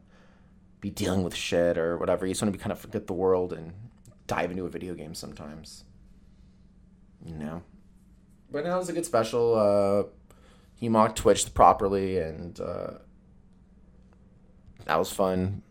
be 0.84 0.90
dealing 0.90 1.22
with 1.22 1.34
shit 1.34 1.78
or 1.78 1.96
whatever. 1.96 2.26
You 2.26 2.34
just 2.34 2.42
want 2.42 2.52
to 2.52 2.58
be 2.58 2.62
kind 2.62 2.70
of 2.70 2.78
forget 2.78 3.06
the 3.06 3.14
world 3.14 3.54
and 3.54 3.72
dive 4.26 4.50
into 4.50 4.66
a 4.66 4.68
video 4.68 4.92
game 4.92 5.14
sometimes. 5.14 5.84
You 7.24 7.34
know. 7.36 7.62
But 8.52 8.64
now 8.64 8.76
was 8.76 8.90
a 8.90 8.92
good 8.92 9.06
special. 9.06 9.54
Uh, 9.54 10.02
he 10.76 10.88
mocked 10.88 11.16
Twitch 11.16 11.52
properly, 11.54 12.18
and 12.18 12.58
uh, 12.60 12.94
that 14.84 14.98
was 14.98 15.12
fun. 15.12 15.62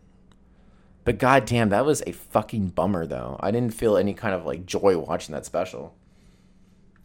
But 1.04 1.18
goddamn, 1.18 1.68
that 1.68 1.84
was 1.84 2.02
a 2.06 2.12
fucking 2.12 2.68
bummer, 2.68 3.06
though. 3.06 3.36
I 3.40 3.50
didn't 3.50 3.74
feel 3.74 3.96
any 3.96 4.14
kind 4.14 4.34
of 4.34 4.46
like 4.46 4.66
joy 4.66 4.96
watching 4.98 5.34
that 5.34 5.44
special. 5.44 5.94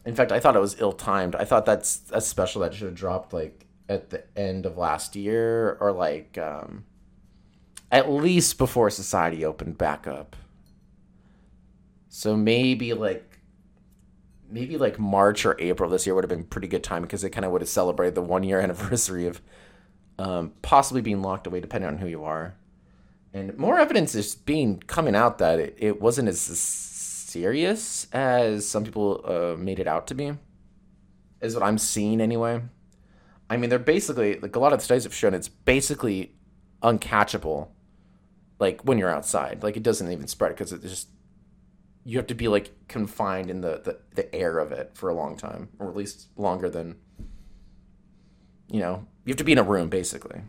In 0.06 0.14
fact, 0.14 0.32
I 0.32 0.40
thought 0.40 0.56
it 0.56 0.60
was 0.60 0.80
ill 0.80 0.92
timed. 0.92 1.34
I 1.34 1.44
thought 1.44 1.66
that's 1.66 2.02
a 2.10 2.20
special 2.20 2.62
that 2.62 2.72
should 2.72 2.86
have 2.86 2.94
dropped 2.94 3.32
like 3.34 3.66
at 3.88 4.10
the 4.10 4.24
end 4.38 4.64
of 4.64 4.78
last 4.78 5.14
year 5.14 5.76
or 5.80 5.92
like 5.92 6.38
um, 6.38 6.84
at 7.90 8.10
least 8.10 8.56
before 8.56 8.88
society 8.88 9.44
opened 9.44 9.76
back 9.76 10.06
up. 10.06 10.36
So 12.08 12.36
maybe 12.36 12.94
like 12.94 13.29
maybe 14.50 14.76
like 14.76 14.98
March 14.98 15.46
or 15.46 15.56
April 15.58 15.88
this 15.88 16.06
year 16.06 16.14
would 16.14 16.24
have 16.24 16.28
been 16.30 16.44
pretty 16.44 16.68
good 16.68 16.84
time 16.84 17.02
because 17.02 17.24
it 17.24 17.30
kind 17.30 17.44
of 17.44 17.52
would 17.52 17.62
have 17.62 17.68
celebrated 17.68 18.14
the 18.14 18.22
one 18.22 18.42
year 18.42 18.60
anniversary 18.60 19.26
of 19.26 19.40
um, 20.18 20.52
possibly 20.62 21.00
being 21.00 21.22
locked 21.22 21.46
away, 21.46 21.60
depending 21.60 21.88
on 21.88 21.98
who 21.98 22.06
you 22.06 22.24
are. 22.24 22.54
And 23.32 23.56
more 23.56 23.78
evidence 23.78 24.14
is 24.14 24.34
being 24.34 24.80
coming 24.80 25.14
out 25.14 25.38
that 25.38 25.60
it, 25.60 25.76
it 25.78 26.00
wasn't 26.00 26.28
as 26.28 26.40
serious 26.40 28.08
as 28.12 28.68
some 28.68 28.84
people 28.84 29.24
uh, 29.24 29.56
made 29.56 29.78
it 29.78 29.86
out 29.86 30.06
to 30.08 30.14
be. 30.14 30.32
Is 31.40 31.54
what 31.54 31.62
I'm 31.62 31.78
seeing 31.78 32.20
anyway. 32.20 32.60
I 33.48 33.56
mean, 33.56 33.70
they're 33.70 33.78
basically 33.78 34.38
like 34.40 34.56
a 34.56 34.58
lot 34.58 34.72
of 34.72 34.80
the 34.80 34.84
studies 34.84 35.04
have 35.04 35.14
shown 35.14 35.32
it's 35.32 35.48
basically 35.48 36.34
uncatchable. 36.82 37.68
Like 38.58 38.82
when 38.82 38.98
you're 38.98 39.10
outside, 39.10 39.62
like 39.62 39.76
it 39.76 39.82
doesn't 39.82 40.10
even 40.10 40.26
spread 40.26 40.50
because 40.50 40.72
it 40.72 40.82
just 40.82 41.08
you 42.10 42.16
have 42.16 42.26
to 42.26 42.34
be 42.34 42.48
like 42.48 42.72
confined 42.88 43.48
in 43.50 43.60
the, 43.60 43.80
the 43.84 43.96
the 44.16 44.34
air 44.34 44.58
of 44.58 44.72
it 44.72 44.90
for 44.94 45.08
a 45.08 45.14
long 45.14 45.36
time, 45.36 45.68
or 45.78 45.88
at 45.88 45.94
least 45.94 46.26
longer 46.36 46.68
than 46.68 46.96
you 48.68 48.80
know. 48.80 49.06
You 49.24 49.30
have 49.30 49.38
to 49.38 49.44
be 49.44 49.52
in 49.52 49.58
a 49.58 49.62
room 49.62 49.88
basically. 49.88 50.40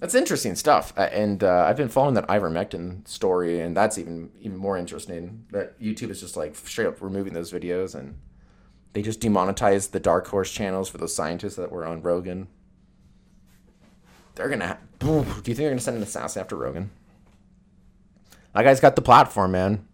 That's 0.00 0.16
interesting 0.16 0.56
stuff, 0.56 0.92
and 0.96 1.44
uh, 1.44 1.66
I've 1.68 1.76
been 1.76 1.88
following 1.88 2.14
that 2.14 2.26
ivermectin 2.26 3.06
story, 3.06 3.60
and 3.60 3.76
that's 3.76 3.96
even 3.96 4.32
even 4.40 4.56
more 4.58 4.76
interesting. 4.76 5.44
That 5.52 5.80
YouTube 5.80 6.10
is 6.10 6.20
just 6.20 6.36
like 6.36 6.56
straight 6.56 6.88
up 6.88 7.00
removing 7.00 7.32
those 7.32 7.52
videos, 7.52 7.94
and 7.94 8.18
they 8.92 9.02
just 9.02 9.20
demonetized 9.20 9.92
the 9.92 10.00
DarkHorse 10.00 10.52
channels 10.52 10.88
for 10.88 10.98
those 10.98 11.14
scientists 11.14 11.54
that 11.54 11.70
were 11.70 11.86
on 11.86 12.02
Rogan. 12.02 12.48
They're 14.34 14.48
gonna. 14.48 14.78
Do 14.98 15.06
you 15.06 15.22
think 15.22 15.58
they're 15.58 15.70
gonna 15.70 15.80
send 15.80 15.98
an 15.98 16.02
assassin 16.02 16.40
after 16.40 16.56
Rogan? 16.56 16.90
That 18.54 18.62
guy's 18.62 18.80
got 18.80 18.96
the 18.96 19.02
platform, 19.02 19.52
man. 19.52 19.86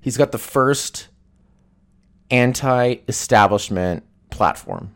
He's 0.00 0.16
got 0.16 0.32
the 0.32 0.38
first 0.38 1.08
anti-establishment 2.30 4.04
platform. 4.30 4.94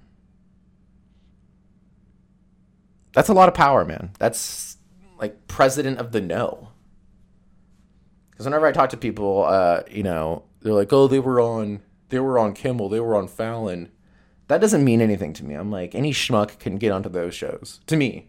That's 3.12 3.28
a 3.28 3.34
lot 3.34 3.48
of 3.48 3.54
power, 3.54 3.84
man. 3.84 4.10
That's 4.18 4.78
like 5.18 5.46
president 5.46 5.98
of 5.98 6.12
the 6.12 6.20
no. 6.20 6.70
Because 8.30 8.46
whenever 8.46 8.66
I 8.66 8.72
talk 8.72 8.90
to 8.90 8.96
people, 8.96 9.44
uh, 9.44 9.82
you 9.90 10.02
know, 10.02 10.44
they're 10.62 10.72
like, 10.72 10.92
"Oh, 10.92 11.06
they 11.06 11.20
were 11.20 11.40
on, 11.40 11.80
they 12.08 12.18
were 12.18 12.38
on 12.38 12.54
Kimmel, 12.54 12.88
they 12.88 13.00
were 13.00 13.14
on 13.14 13.28
Fallon." 13.28 13.90
That 14.48 14.60
doesn't 14.60 14.84
mean 14.84 15.00
anything 15.00 15.32
to 15.34 15.44
me. 15.44 15.54
I'm 15.54 15.70
like, 15.70 15.94
any 15.94 16.12
schmuck 16.12 16.58
can 16.58 16.76
get 16.76 16.92
onto 16.92 17.08
those 17.08 17.34
shows. 17.34 17.80
To 17.86 17.96
me, 17.96 18.28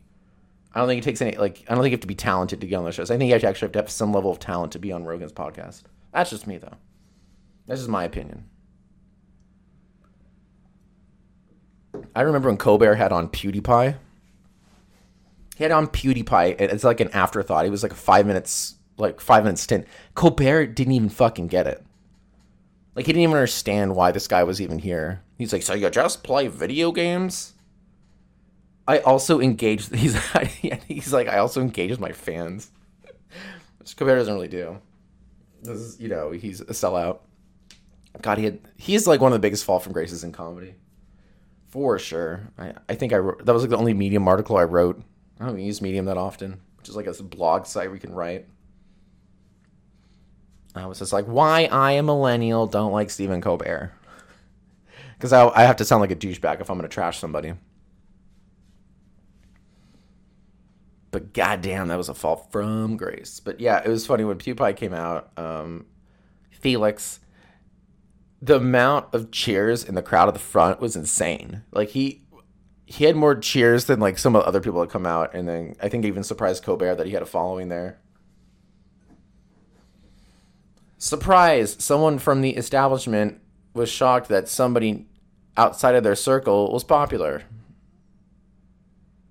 I 0.75 0.79
don't 0.79 0.89
think 0.89 1.01
it 1.01 1.05
takes 1.05 1.21
any 1.21 1.38
like. 1.38 1.63
I 1.69 1.73
don't 1.73 1.81
think 1.81 1.91
you 1.91 1.95
have 1.95 2.01
to 2.01 2.07
be 2.07 2.15
talented 2.15 2.59
to 2.59 2.67
get 2.67 2.75
on 2.75 2.83
those 2.83 2.95
shows. 2.95 3.09
I 3.09 3.17
think 3.17 3.29
you 3.29 3.35
actually 3.35 3.49
have 3.49 3.71
to 3.71 3.79
have 3.79 3.89
some 3.89 4.11
level 4.11 4.29
of 4.29 4.39
talent 4.39 4.73
to 4.73 4.79
be 4.79 4.91
on 4.91 5.05
Rogan's 5.05 5.31
podcast. 5.31 5.83
That's 6.11 6.29
just 6.29 6.47
me, 6.47 6.57
though. 6.57 6.75
That's 7.65 7.79
just 7.79 7.89
my 7.89 8.03
opinion. 8.03 8.43
I 12.13 12.21
remember 12.21 12.49
when 12.49 12.57
Colbert 12.57 12.95
had 12.95 13.13
on 13.13 13.29
PewDiePie. 13.29 13.95
He 15.55 15.63
had 15.63 15.71
on 15.71 15.88
PewDiePie. 15.88 16.59
It's 16.59 16.83
like 16.83 16.99
an 16.99 17.09
afterthought. 17.11 17.63
He 17.63 17.71
was 17.71 17.81
like 17.81 17.93
a 17.93 17.95
five 17.95 18.25
minutes, 18.25 18.75
like 18.97 19.21
five 19.21 19.45
minute 19.45 19.59
stint. 19.59 19.88
Colbert 20.13 20.67
didn't 20.67 20.93
even 20.93 21.09
fucking 21.09 21.47
get 21.47 21.67
it. 21.67 21.85
Like 22.95 23.05
he 23.05 23.13
didn't 23.13 23.23
even 23.23 23.35
understand 23.35 23.95
why 23.95 24.11
this 24.11 24.27
guy 24.27 24.43
was 24.43 24.61
even 24.61 24.79
here. 24.79 25.21
He's 25.38 25.53
like, 25.53 25.61
so 25.61 25.73
you 25.73 25.89
just 25.89 26.23
play 26.23 26.47
video 26.47 26.91
games? 26.91 27.53
I 28.88 29.00
also 29.00 29.39
engage. 29.39 29.89
He's 29.95 30.15
he's 30.88 31.13
like, 31.13 31.28
I 31.28 31.39
also 31.39 31.62
engage 31.62 31.91
with 31.91 32.00
my 32.00 32.12
fans. 32.12 32.71
Which 33.80 33.95
Colbert 33.98 34.15
doesn't 34.15 34.34
really 34.34 34.48
do. 34.48 34.80
This 35.62 35.78
is, 35.78 36.00
you 36.00 36.10
know, 36.10 36.32
he's 36.32 36.62
a 36.62 36.65
sellout. 36.65 37.19
God, 38.21 38.38
he 38.38 38.45
had 38.45 38.60
he's 38.78 39.08
like 39.08 39.21
one 39.21 39.32
of 39.32 39.36
the 39.36 39.45
biggest 39.45 39.65
fall 39.65 39.80
from 39.80 39.93
graces 39.93 40.24
in 40.24 40.32
comedy, 40.32 40.76
for 41.67 42.00
sure. 42.00 42.52
I 42.58 42.74
I 42.88 42.95
think 42.95 43.13
I 43.13 43.17
wrote 43.17 43.45
that 43.45 43.54
was 43.54 43.63
like 43.63 43.69
the 43.69 43.78
only 43.78 43.93
Medium 43.93 44.28
article 44.28 44.58
I 44.58 44.63
wrote. 44.63 45.02
I 45.39 45.45
don't 45.45 45.60
use 45.60 45.82
Medium 45.82 46.06
that 46.06 46.17
often, 46.17 46.62
which 46.78 46.88
is 46.88 46.95
like 46.95 47.08
a 47.08 47.24
blog 47.24 47.65
site 47.65 47.91
you 47.91 48.00
can 48.00 48.13
write. 48.13 48.48
I 50.76 50.86
was 50.86 51.00
just 51.00 51.13
like, 51.13 51.26
why 51.26 51.65
I, 51.71 51.91
a 51.93 52.04
millennial, 52.04 52.67
don't 52.67 52.91
like 52.91 53.10
Stephen 53.10 53.41
Colbert. 53.41 53.91
Because 55.17 55.32
I, 55.32 55.48
I 55.48 55.63
have 55.63 55.78
to 55.78 55.86
sound 55.86 56.02
like 56.02 56.12
a 56.12 56.15
douchebag 56.15 56.60
if 56.60 56.69
I'm 56.69 56.78
going 56.78 56.89
to 56.89 56.93
trash 56.93 57.19
somebody. 57.19 57.54
But 61.15 61.32
goddamn, 61.32 61.88
that 61.88 61.97
was 61.97 62.10
a 62.10 62.13
fall 62.13 62.36
from 62.51 62.97
grace. 62.97 63.39
But 63.39 63.62
yeah, 63.62 63.82
it 63.82 63.88
was 63.88 64.06
funny 64.06 64.25
when 64.25 64.38
PewDiePie 64.38 64.75
came 64.75 64.93
out. 64.93 65.32
Um, 65.38 65.86
Felix, 66.51 67.21
the 68.41 68.58
amount 68.58 69.13
of 69.13 69.32
cheers 69.32 69.82
in 69.86 69.95
the 69.95 70.01
crowd 70.01 70.28
at 70.28 70.34
the 70.34 70.41
front 70.41 70.82
was 70.82 70.97
insane. 70.97 71.63
Like 71.71 71.91
he 71.91 72.25
he 72.86 73.06
had 73.06 73.15
more 73.15 73.34
cheers 73.34 73.86
than 73.86 74.01
like 74.01 74.17
some 74.17 74.36
of 74.36 74.41
the 74.41 74.47
other 74.49 74.60
people 74.60 74.82
that 74.82 74.89
come 74.89 75.06
out, 75.06 75.34
and 75.34 75.47
then 75.47 75.78
I 75.82 75.88
think 75.88 76.04
even 76.04 76.21
surprised 76.21 76.65
Colbert 76.65 76.95
that 76.95 77.08
he 77.08 77.13
had 77.13 77.21
a 77.21 77.25
following 77.25 77.69
there. 77.69 77.97
Surprise! 80.97 81.78
Someone 81.80 82.19
from 82.19 82.41
the 82.41 82.58
establishment 82.58 83.39
was 83.73 83.88
shocked 83.88 84.28
that 84.28 84.49
somebody 84.49 85.06
outside 85.56 85.95
of 85.95 86.04
their 86.04 86.13
circle 86.13 86.73
was 86.73 86.84
popular. 86.84 87.43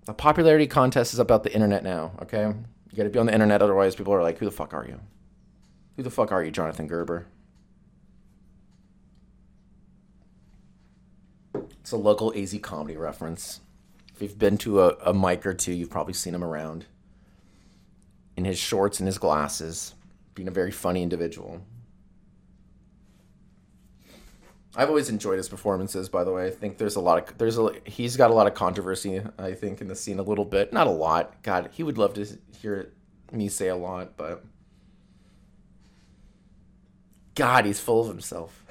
A 0.07 0.12
popularity 0.12 0.67
contest 0.67 1.14
is 1.14 1.19
about 1.19 1.45
the 1.45 1.55
internet 1.55 1.83
now, 1.83 2.12
okay? 2.23 2.43
You 2.43 2.97
gotta 2.97 3.09
be 3.09 3.19
on 3.19 3.27
the 3.27 3.33
internet, 3.33 3.62
otherwise, 3.62 3.95
people 3.95 4.12
are 4.12 4.23
like, 4.23 4.38
who 4.38 4.45
the 4.45 4.51
fuck 4.51 4.75
are 4.75 4.87
you? 4.87 5.01
Who 5.97 6.03
the 6.03 6.11
fuck 6.11 6.31
are 6.31 6.45
you, 6.45 6.51
Jonathan 6.51 6.87
Gerber? 6.87 7.27
It's 11.55 11.93
a 11.93 11.97
local 11.97 12.33
AZ 12.37 12.57
comedy 12.62 12.97
reference. 12.97 13.61
If 14.14 14.23
you've 14.23 14.38
been 14.38 14.59
to 14.59 14.83
a, 14.83 14.88
a 15.07 15.14
mic 15.14 15.45
or 15.47 15.55
two, 15.55 15.73
you've 15.73 15.90
probably 15.90 16.14
seen 16.14 16.35
him 16.35 16.45
around. 16.45 16.87
In 18.37 18.45
his 18.45 18.59
shorts 18.59 19.01
and 19.01 19.07
his 19.07 19.19
glasses, 19.19 19.95
being 20.35 20.49
a 20.49 20.53
very 20.53 20.71
funny 20.71 21.03
individual. 21.03 21.62
I've 24.77 24.89
always 24.89 25.09
enjoyed 25.09 25.37
his 25.37 25.49
performances. 25.49 26.09
By 26.09 26.25
the 26.25 26.33
way, 26.33 26.47
I 26.47 26.51
think 26.51 26.79
there's 26.79 26.97
a 26.97 27.01
lot 27.01 27.31
of 27.31 27.39
there's 27.39 27.59
a 27.59 27.71
he's 27.85 28.17
got 28.17 28.31
a 28.31 28.35
lot 28.35 28.47
of 28.47 28.55
controversy. 28.55 29.23
I 29.39 29.53
think 29.53 29.81
in 29.81 29.89
the 29.89 29.95
scene 29.95 30.19
a 30.19 30.23
little 30.23 30.45
bit, 30.45 30.73
not 30.73 30.87
a 30.87 30.91
lot. 30.91 31.43
God, 31.43 31.71
he 31.73 31.83
would 31.83 31.99
love 31.99 32.15
to 32.15 32.27
hear 32.61 32.93
me 33.33 33.49
say 33.49 33.69
a 33.69 33.77
lot, 33.77 34.17
but 34.17 34.45
God, 37.35 37.67
he's 37.67 37.81
full 37.81 38.01
of 38.01 38.09
himself. 38.09 38.65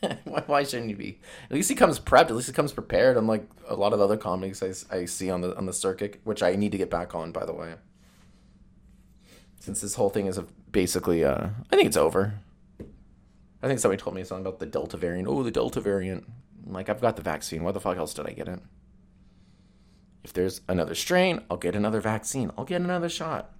why, 0.24 0.42
why, 0.46 0.62
shouldn't 0.62 0.88
he 0.88 0.94
be? 0.94 1.20
At 1.50 1.56
least 1.56 1.68
he 1.68 1.74
comes 1.74 1.98
prepped. 1.98 2.26
At 2.26 2.36
least 2.36 2.48
he 2.48 2.52
comes 2.52 2.72
prepared. 2.72 3.16
Unlike 3.16 3.48
a 3.68 3.74
lot 3.74 3.92
of 3.92 4.00
other 4.00 4.16
comics 4.16 4.62
I, 4.62 4.96
I 4.96 5.04
see 5.06 5.30
on 5.30 5.40
the 5.40 5.56
on 5.56 5.66
the 5.66 5.72
circuit, 5.72 6.20
which 6.24 6.42
I 6.42 6.56
need 6.56 6.72
to 6.72 6.78
get 6.78 6.90
back 6.90 7.14
on. 7.14 7.32
By 7.32 7.46
the 7.46 7.54
way, 7.54 7.74
since 9.60 9.80
this 9.80 9.94
whole 9.94 10.10
thing 10.10 10.26
is 10.26 10.36
a, 10.36 10.42
basically, 10.70 11.24
uh, 11.24 11.48
I 11.70 11.76
think 11.76 11.86
it's 11.86 11.96
over. 11.96 12.34
I 13.62 13.68
think 13.68 13.78
somebody 13.78 14.02
told 14.02 14.16
me 14.16 14.24
something 14.24 14.44
about 14.44 14.58
the 14.58 14.66
Delta 14.66 14.96
variant. 14.96 15.28
Oh, 15.28 15.42
the 15.42 15.50
Delta 15.50 15.80
variant. 15.80 16.24
I'm 16.66 16.72
like, 16.72 16.88
I've 16.88 17.00
got 17.00 17.16
the 17.16 17.22
vaccine. 17.22 17.62
Why 17.62 17.70
the 17.70 17.80
fuck 17.80 17.96
else 17.96 18.12
did 18.12 18.26
I 18.26 18.32
get 18.32 18.48
it? 18.48 18.58
If 20.24 20.32
there's 20.32 20.60
another 20.68 20.94
strain, 20.94 21.42
I'll 21.50 21.56
get 21.56 21.76
another 21.76 22.00
vaccine. 22.00 22.50
I'll 22.58 22.64
get 22.64 22.80
another 22.80 23.08
shot. 23.08 23.52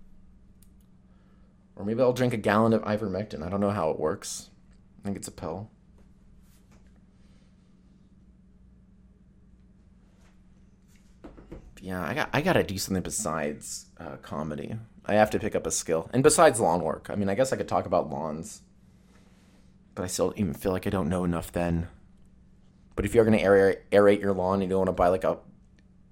Or 1.76 1.84
maybe 1.84 2.02
I'll 2.02 2.12
drink 2.12 2.34
a 2.34 2.36
gallon 2.36 2.72
of 2.72 2.82
ivermectin. 2.82 3.44
I 3.44 3.48
don't 3.48 3.60
know 3.60 3.70
how 3.70 3.90
it 3.90 3.98
works. 3.98 4.50
I 5.00 5.04
think 5.04 5.16
it's 5.16 5.28
a 5.28 5.32
pill. 5.32 5.70
Yeah, 11.80 12.04
I 12.04 12.14
got 12.14 12.28
I 12.32 12.42
gotta 12.42 12.62
do 12.62 12.78
something 12.78 13.02
besides 13.02 13.86
uh, 13.98 14.16
comedy. 14.22 14.76
I 15.04 15.14
have 15.14 15.30
to 15.30 15.40
pick 15.40 15.56
up 15.56 15.66
a 15.66 15.72
skill, 15.72 16.08
and 16.12 16.22
besides 16.22 16.60
lawn 16.60 16.80
work. 16.80 17.08
I 17.10 17.16
mean, 17.16 17.28
I 17.28 17.34
guess 17.34 17.52
I 17.52 17.56
could 17.56 17.66
talk 17.66 17.86
about 17.86 18.08
lawns 18.08 18.62
but 19.94 20.04
I 20.04 20.06
still 20.06 20.32
even 20.36 20.54
feel 20.54 20.72
like 20.72 20.86
I 20.86 20.90
don't 20.90 21.08
know 21.08 21.24
enough 21.24 21.52
then. 21.52 21.88
But 22.96 23.04
if 23.04 23.14
you're 23.14 23.24
going 23.24 23.38
to 23.38 23.44
aerate, 23.44 23.78
aerate 23.90 24.20
your 24.20 24.32
lawn 24.32 24.54
and 24.60 24.64
you 24.64 24.68
don't 24.70 24.80
want 24.80 24.88
to 24.88 24.92
buy 24.92 25.08
like 25.08 25.24
a 25.24 25.38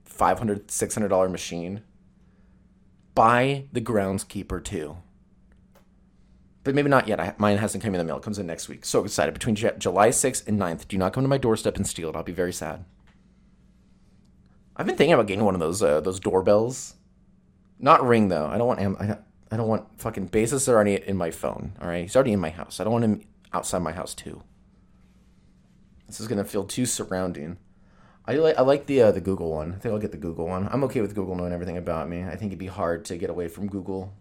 $500, 0.09 0.67
$600 0.67 1.31
machine, 1.31 1.83
buy 3.15 3.65
the 3.73 3.81
Groundskeeper 3.81 4.63
2. 4.63 4.97
But 6.63 6.75
maybe 6.75 6.91
not 6.91 7.09
yet. 7.09 7.21
I, 7.21 7.35
mine 7.39 7.57
hasn't 7.57 7.83
come 7.83 7.95
in 7.95 7.99
the 7.99 8.05
mail. 8.05 8.19
It 8.19 8.23
comes 8.23 8.39
in 8.39 8.47
next 8.47 8.69
week. 8.69 8.85
So 8.85 9.05
excited. 9.05 9.33
Between 9.33 9.55
J- 9.55 9.73
July 9.79 10.11
6th 10.11 10.47
and 10.47 10.61
9th, 10.61 10.89
do 10.89 10.99
not 10.99 11.13
come 11.13 11.25
to 11.25 11.29
my 11.29 11.39
doorstep 11.39 11.77
and 11.77 11.87
steal 11.87 12.11
it. 12.11 12.17
I'll 12.17 12.23
be 12.23 12.33
very 12.33 12.53
sad. 12.53 12.85
I've 14.77 14.87
been 14.87 14.97
thinking 14.97 15.15
about 15.15 15.27
getting 15.27 15.45
one 15.45 15.55
of 15.55 15.61
those 15.61 15.83
uh, 15.83 16.01
those 16.01 16.21
doorbells. 16.21 16.95
Not 17.79 18.07
ring 18.07 18.29
though. 18.29 18.47
I 18.47 18.57
don't 18.57 18.67
want 18.67 18.81
Am- 18.81 18.97
I, 18.99 19.19
I 19.53 19.57
don't 19.59 19.69
want 19.69 19.87
fucking 20.01 20.31
Bezos 20.31 20.69
already 20.69 20.95
in 20.95 21.17
my 21.17 21.31
phone. 21.31 21.73
All 21.83 21.89
right, 21.89 22.03
he's 22.03 22.17
already 22.17 22.33
in 22.33 22.41
my 22.41 22.51
house. 22.51 22.81
I 22.81 22.85
don't 22.85 22.93
want 22.93 23.05
him 23.05 23.23
outside 23.53 23.83
my 23.83 23.93
house 23.93 24.15
too. 24.15 24.43
This 26.07 26.21
is 26.21 26.29
gonna 26.29 26.45
feel 26.45 26.65
too 26.65 26.87
surrounding. 26.87 27.59
I 28.27 28.35
like 28.35 28.59
I 28.59 28.63
like 28.63 28.87
the 28.87 29.03
uh, 29.03 29.13
the 29.13 29.21
Google 29.21 29.51
one. 29.51 29.73
I 29.73 29.79
think 29.79 29.93
I'll 29.93 30.01
get 30.01 30.13
the 30.13 30.19
Google 30.19 30.47
one. 30.47 30.69
I'm 30.71 30.85
okay 30.85 31.01
with 31.01 31.15
Google 31.15 31.35
knowing 31.35 31.53
everything 31.53 31.77
about 31.77 32.09
me. 32.09 32.23
I 32.23 32.37
think 32.37 32.51
it'd 32.51 32.59
be 32.59 32.67
hard 32.67 33.05
to 33.07 33.17
get 33.17 33.31
away 33.31 33.49
from 33.49 33.69
Google. 33.69 34.13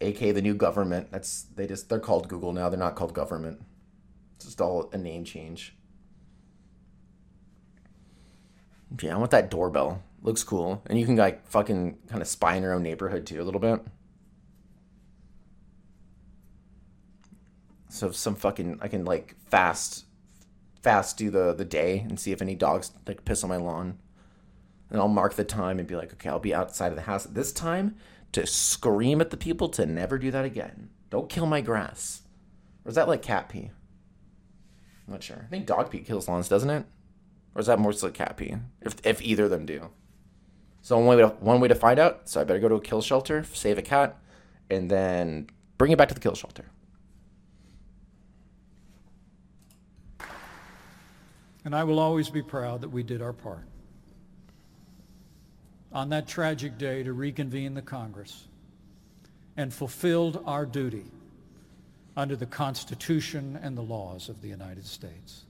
AK 0.00 0.18
the 0.18 0.42
new 0.42 0.54
government. 0.54 1.10
That's 1.10 1.42
they 1.54 1.66
just 1.66 1.88
they're 1.88 2.00
called 2.00 2.28
Google 2.28 2.52
now. 2.52 2.68
They're 2.68 2.78
not 2.78 2.96
called 2.96 3.14
government. 3.14 3.62
It's 4.36 4.46
just 4.46 4.60
all 4.60 4.90
a 4.92 4.98
name 4.98 5.24
change. 5.24 5.74
Yeah, 9.00 9.14
I 9.14 9.18
want 9.18 9.30
that 9.30 9.50
doorbell. 9.50 10.02
Looks 10.22 10.42
cool, 10.42 10.82
and 10.86 10.98
you 10.98 11.06
can 11.06 11.16
like 11.16 11.46
fucking 11.46 11.98
kind 12.08 12.22
of 12.22 12.28
spy 12.28 12.56
in 12.56 12.62
your 12.62 12.72
own 12.72 12.82
neighborhood 12.82 13.26
too 13.26 13.40
a 13.40 13.44
little 13.44 13.60
bit. 13.60 13.80
So 17.94 18.10
some 18.10 18.34
fucking 18.34 18.78
I 18.82 18.88
can 18.88 19.04
like 19.04 19.36
fast 19.48 20.06
fast 20.82 21.16
do 21.16 21.30
the 21.30 21.54
the 21.54 21.64
day 21.64 22.00
and 22.00 22.18
see 22.18 22.32
if 22.32 22.42
any 22.42 22.56
dogs 22.56 22.90
like 23.06 23.24
piss 23.24 23.44
on 23.44 23.50
my 23.50 23.56
lawn. 23.56 23.98
And 24.90 24.98
I'll 24.98 25.06
mark 25.06 25.34
the 25.34 25.44
time 25.44 25.78
and 25.78 25.86
be 25.86 25.94
like, 25.94 26.12
okay, 26.14 26.28
I'll 26.28 26.40
be 26.40 26.52
outside 26.52 26.88
of 26.88 26.96
the 26.96 27.02
house 27.02 27.24
at 27.24 27.34
this 27.34 27.52
time 27.52 27.94
to 28.32 28.48
scream 28.48 29.20
at 29.20 29.30
the 29.30 29.36
people 29.36 29.68
to 29.70 29.86
never 29.86 30.18
do 30.18 30.32
that 30.32 30.44
again. 30.44 30.90
Don't 31.08 31.30
kill 31.30 31.46
my 31.46 31.60
grass. 31.60 32.22
Or 32.84 32.88
is 32.88 32.96
that 32.96 33.06
like 33.06 33.22
cat 33.22 33.48
pee? 33.48 33.70
I'm 35.06 35.12
not 35.12 35.22
sure. 35.22 35.44
I 35.46 35.50
think 35.50 35.66
dog 35.66 35.88
pee 35.88 36.00
kills 36.00 36.26
lawns, 36.26 36.48
doesn't 36.48 36.70
it? 36.70 36.84
Or 37.54 37.60
is 37.60 37.66
that 37.66 37.78
more 37.78 37.92
like 37.92 38.14
cat 38.14 38.36
pee? 38.36 38.56
If 38.80 38.96
if 39.04 39.22
either 39.22 39.44
of 39.44 39.50
them 39.50 39.66
do. 39.66 39.90
So 40.82 40.98
one 40.98 41.16
way 41.16 41.22
to, 41.22 41.28
one 41.28 41.60
way 41.60 41.68
to 41.68 41.76
find 41.76 42.00
out. 42.00 42.28
So 42.28 42.40
I 42.40 42.44
better 42.44 42.58
go 42.58 42.68
to 42.68 42.74
a 42.74 42.80
kill 42.80 43.02
shelter, 43.02 43.44
save 43.44 43.78
a 43.78 43.82
cat, 43.82 44.18
and 44.68 44.90
then 44.90 45.48
bring 45.78 45.92
it 45.92 45.98
back 45.98 46.08
to 46.08 46.14
the 46.14 46.20
kill 46.20 46.34
shelter. 46.34 46.64
And 51.64 51.74
I 51.74 51.84
will 51.84 51.98
always 51.98 52.28
be 52.28 52.42
proud 52.42 52.82
that 52.82 52.90
we 52.90 53.02
did 53.02 53.22
our 53.22 53.32
part. 53.32 53.66
On 55.92 56.10
that 56.10 56.26
tragic 56.26 56.76
day 56.76 57.02
to 57.02 57.12
reconvene 57.12 57.74
the 57.74 57.82
Congress 57.82 58.48
and 59.56 59.72
fulfilled 59.72 60.42
our 60.44 60.66
duty 60.66 61.04
under 62.16 62.36
the 62.36 62.46
Constitution 62.46 63.58
and 63.62 63.76
the 63.76 63.82
laws 63.82 64.28
of 64.28 64.42
the 64.42 64.48
United 64.48 64.84
States. 64.86 65.44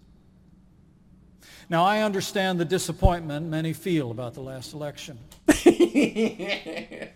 Now, 1.69 1.85
I 1.85 2.01
understand 2.01 2.61
the 2.61 2.65
disappointment 2.65 3.47
many 3.47 3.73
feel 3.73 4.11
about 4.11 4.35
the 4.35 4.41
last 4.41 4.75
election. 4.75 5.19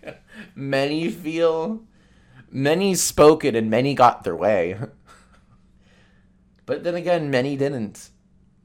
many 0.55 1.11
feel, 1.11 1.83
many 2.51 2.95
spoke 2.95 3.45
it, 3.45 3.55
and 3.55 3.71
many 3.71 3.95
got 3.95 4.25
their 4.25 4.37
way. 4.37 4.79
But 6.67 6.85
then 6.85 6.97
again, 6.97 7.31
many 7.31 7.57
didn't. 7.57 8.11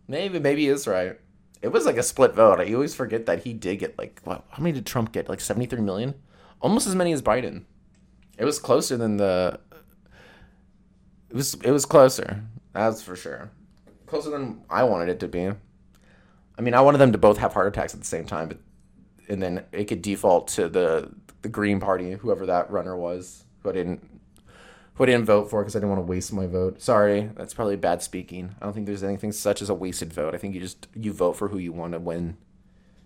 Maybe, 0.07 0.39
maybe 0.39 0.61
he 0.61 0.67
is 0.67 0.87
right. 0.87 1.19
It 1.61 1.71
was 1.71 1.85
like 1.85 1.97
a 1.97 2.03
split 2.03 2.33
vote. 2.33 2.59
I 2.59 2.73
always 2.73 2.93
forget 2.93 3.25
that 3.25 3.43
he 3.43 3.53
did 3.53 3.79
get 3.79 3.97
like 3.97 4.19
what? 4.23 4.43
How 4.49 4.61
many 4.61 4.73
did 4.73 4.85
Trump 4.85 5.13
get? 5.13 5.29
Like 5.29 5.39
seventy 5.39 5.65
three 5.65 5.81
million, 5.81 6.13
almost 6.59 6.87
as 6.87 6.95
many 6.95 7.13
as 7.13 7.21
Biden. 7.21 7.63
It 8.37 8.43
was 8.43 8.59
closer 8.59 8.97
than 8.97 9.17
the. 9.17 9.59
It 11.29 11.35
was 11.35 11.53
it 11.55 11.71
was 11.71 11.85
closer. 11.85 12.43
That's 12.73 13.01
for 13.01 13.15
sure. 13.15 13.49
Closer 14.07 14.29
than 14.29 14.63
I 14.69 14.83
wanted 14.83 15.09
it 15.09 15.19
to 15.21 15.27
be. 15.27 15.51
I 16.57 16.61
mean, 16.61 16.73
I 16.73 16.81
wanted 16.81 16.97
them 16.97 17.13
to 17.13 17.17
both 17.17 17.37
have 17.37 17.53
heart 17.53 17.67
attacks 17.67 17.93
at 17.93 17.99
the 18.01 18.05
same 18.05 18.25
time, 18.25 18.49
but 18.49 18.57
and 19.29 19.41
then 19.41 19.63
it 19.71 19.85
could 19.85 20.01
default 20.01 20.49
to 20.49 20.67
the 20.67 21.11
the 21.43 21.49
Green 21.49 21.79
Party, 21.79 22.11
whoever 22.11 22.45
that 22.45 22.69
runner 22.71 22.97
was, 22.97 23.45
who 23.61 23.69
I 23.69 23.73
didn't 23.73 24.12
who 24.95 25.03
I 25.03 25.07
didn't 25.07 25.25
vote 25.25 25.49
for 25.49 25.61
because 25.61 25.75
I 25.75 25.79
didn't 25.79 25.89
want 25.89 25.99
to 25.99 26.09
waste 26.09 26.31
my 26.33 26.45
vote. 26.45 26.81
Sorry, 26.81 27.31
that's 27.35 27.53
probably 27.53 27.75
bad 27.75 28.01
speaking. 28.01 28.55
I 28.61 28.65
don't 28.65 28.73
think 28.73 28.85
there's 28.85 29.03
anything 29.03 29.31
such 29.31 29.61
as 29.61 29.69
a 29.69 29.73
wasted 29.73 30.13
vote. 30.13 30.35
I 30.35 30.37
think 30.37 30.53
you 30.53 30.61
just 30.61 30.87
you 30.95 31.11
vote 31.11 31.33
for 31.33 31.47
who 31.47 31.57
you 31.57 31.71
want 31.71 31.93
to 31.93 31.99
win. 31.99 32.37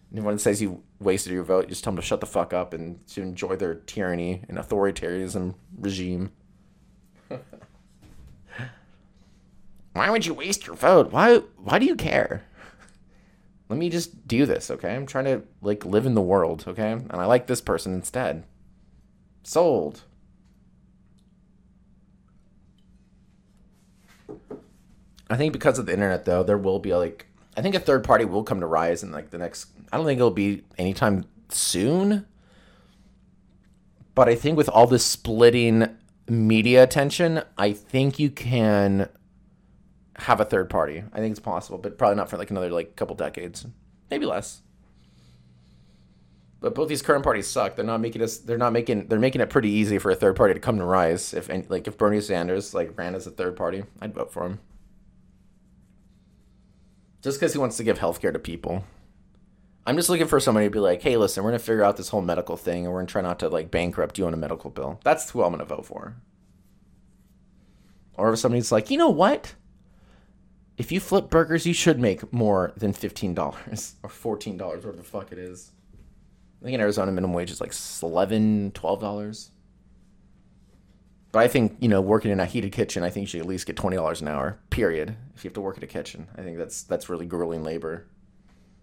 And 0.09 0.19
anyone 0.19 0.37
says 0.39 0.61
you 0.61 0.83
wasted 0.99 1.31
your 1.33 1.43
vote, 1.43 1.65
you 1.65 1.69
just 1.69 1.83
tell 1.83 1.91
them 1.91 2.01
to 2.01 2.05
shut 2.05 2.19
the 2.19 2.25
fuck 2.25 2.53
up 2.53 2.73
and 2.73 3.05
to 3.07 3.21
enjoy 3.21 3.55
their 3.55 3.75
tyranny 3.75 4.43
and 4.49 4.57
authoritarianism 4.57 5.55
regime. 5.77 6.31
why 9.93 10.09
would 10.09 10.25
you 10.25 10.33
waste 10.33 10.67
your 10.67 10.75
vote? 10.75 11.11
Why 11.11 11.37
why 11.57 11.79
do 11.79 11.85
you 11.85 11.95
care? 11.95 12.43
Let 13.69 13.79
me 13.79 13.89
just 13.89 14.27
do 14.27 14.45
this, 14.45 14.69
okay? 14.71 14.93
I'm 14.93 15.05
trying 15.05 15.25
to 15.25 15.43
like 15.61 15.85
live 15.85 16.05
in 16.05 16.15
the 16.15 16.21
world, 16.21 16.65
okay? 16.67 16.91
And 16.91 17.13
I 17.13 17.25
like 17.25 17.47
this 17.47 17.61
person 17.61 17.93
instead. 17.93 18.43
Sold. 19.43 20.03
I 25.29 25.37
think 25.37 25.53
because 25.53 25.77
of 25.79 25.85
the 25.85 25.93
internet, 25.93 26.25
though, 26.25 26.43
there 26.43 26.57
will 26.57 26.79
be 26.79 26.93
like 26.95 27.27
I 27.57 27.61
think 27.61 27.73
a 27.73 27.79
third 27.79 28.03
party 28.03 28.23
will 28.23 28.43
come 28.43 28.59
to 28.59 28.67
rise 28.67 29.01
in 29.01 29.11
like 29.11 29.31
the 29.31 29.39
next. 29.39 29.69
I 29.91 29.97
don't 29.97 30.05
think 30.05 30.19
it'll 30.19 30.29
be 30.29 30.63
anytime 30.77 31.25
soon, 31.49 32.27
but 34.13 34.29
I 34.29 34.35
think 34.35 34.57
with 34.57 34.69
all 34.69 34.85
this 34.85 35.03
splitting 35.03 35.87
media 36.29 36.83
attention, 36.83 37.41
I 37.57 37.73
think 37.73 38.19
you 38.19 38.29
can 38.29 39.09
have 40.17 40.39
a 40.39 40.45
third 40.45 40.69
party. 40.69 41.03
I 41.11 41.17
think 41.17 41.31
it's 41.31 41.39
possible, 41.39 41.79
but 41.79 41.97
probably 41.97 42.15
not 42.15 42.29
for 42.29 42.37
like 42.37 42.51
another 42.51 42.69
like 42.69 42.95
couple 42.95 43.15
decades, 43.15 43.65
maybe 44.11 44.27
less. 44.27 44.61
But 46.59 46.75
both 46.75 46.89
these 46.89 47.01
current 47.01 47.23
parties 47.23 47.47
suck. 47.47 47.75
They're 47.75 47.85
not 47.85 48.01
making 48.01 48.21
us. 48.21 48.37
They're 48.37 48.57
not 48.59 48.73
making. 48.73 49.07
They're 49.07 49.19
making 49.19 49.41
it 49.41 49.49
pretty 49.49 49.69
easy 49.69 49.97
for 49.97 50.11
a 50.11 50.15
third 50.15 50.35
party 50.35 50.53
to 50.53 50.59
come 50.59 50.77
to 50.77 50.85
rise. 50.85 51.33
If 51.33 51.49
any, 51.49 51.63
like 51.69 51.87
if 51.87 51.97
Bernie 51.97 52.21
Sanders 52.21 52.75
like 52.75 52.95
ran 52.95 53.15
as 53.15 53.25
a 53.25 53.31
third 53.31 53.55
party, 53.55 53.83
I'd 53.99 54.13
vote 54.13 54.31
for 54.31 54.45
him 54.45 54.59
just 57.21 57.39
because 57.39 57.53
he 57.53 57.59
wants 57.59 57.77
to 57.77 57.83
give 57.83 57.99
healthcare 57.99 58.33
to 58.33 58.39
people. 58.39 58.83
I'm 59.85 59.95
just 59.95 60.09
looking 60.09 60.27
for 60.27 60.39
somebody 60.39 60.67
to 60.67 60.71
be 60.71 60.79
like, 60.79 61.01
hey, 61.01 61.15
listen, 61.15 61.43
we're 61.43 61.51
gonna 61.51 61.59
figure 61.59 61.83
out 61.83 61.95
this 61.97 62.09
whole 62.09 62.21
medical 62.21 62.57
thing, 62.57 62.83
and 62.83 62.93
we're 62.93 62.99
gonna 62.99 63.07
try 63.07 63.21
not 63.21 63.39
to 63.39 63.49
like 63.49 63.71
bankrupt 63.71 64.17
you 64.17 64.27
on 64.27 64.33
a 64.33 64.37
medical 64.37 64.69
bill. 64.69 64.99
That's 65.03 65.29
who 65.29 65.43
I'm 65.43 65.51
gonna 65.51 65.65
vote 65.65 65.85
for. 65.85 66.17
Or 68.15 68.33
if 68.33 68.39
somebody's 68.39 68.71
like, 68.71 68.89
you 68.89 68.97
know 68.97 69.09
what? 69.09 69.55
If 70.77 70.91
you 70.91 70.99
flip 70.99 71.29
burgers, 71.29 71.65
you 71.65 71.73
should 71.73 71.99
make 71.99 72.31
more 72.33 72.73
than 72.75 72.93
fifteen 72.93 73.33
dollars 73.33 73.95
or 74.03 74.09
fourteen 74.09 74.57
dollars, 74.57 74.83
whatever 74.83 74.97
the 74.97 75.03
fuck 75.03 75.31
it 75.31 75.37
is. 75.37 75.71
I 76.61 76.65
think 76.65 76.75
in 76.75 76.81
Arizona 76.81 77.11
minimum 77.11 77.33
wage 77.33 77.51
is 77.51 77.61
like 77.61 77.73
11 78.01 78.71
dollars. 78.73 79.51
But 81.37 81.43
I 81.43 81.49
think, 81.49 81.77
you 81.79 81.87
know, 81.87 82.01
working 82.01 82.31
in 82.31 82.39
a 82.39 82.47
heated 82.47 82.71
kitchen, 82.71 83.03
I 83.03 83.11
think 83.11 83.25
you 83.25 83.27
should 83.27 83.41
at 83.41 83.45
least 83.45 83.67
get 83.67 83.75
twenty 83.75 83.95
dollars 83.95 84.21
an 84.21 84.27
hour, 84.27 84.57
period. 84.71 85.15
If 85.35 85.43
you 85.43 85.49
have 85.49 85.53
to 85.53 85.61
work 85.61 85.77
at 85.77 85.83
a 85.83 85.85
kitchen. 85.85 86.29
I 86.35 86.41
think 86.41 86.57
that's 86.57 86.81
that's 86.81 87.09
really 87.09 87.27
grueling 87.27 87.63
labor. 87.63 88.07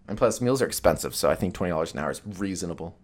And 0.07 0.17
plus 0.17 0.39
meals 0.39 0.61
are 0.61 0.65
expensive, 0.65 1.13
so 1.15 1.29
I 1.29 1.35
think 1.35 1.53
twenty 1.53 1.71
dollars 1.71 1.91
an 1.91 1.99
hour 1.99 2.11
is 2.11 2.21
reasonable. 2.25 2.97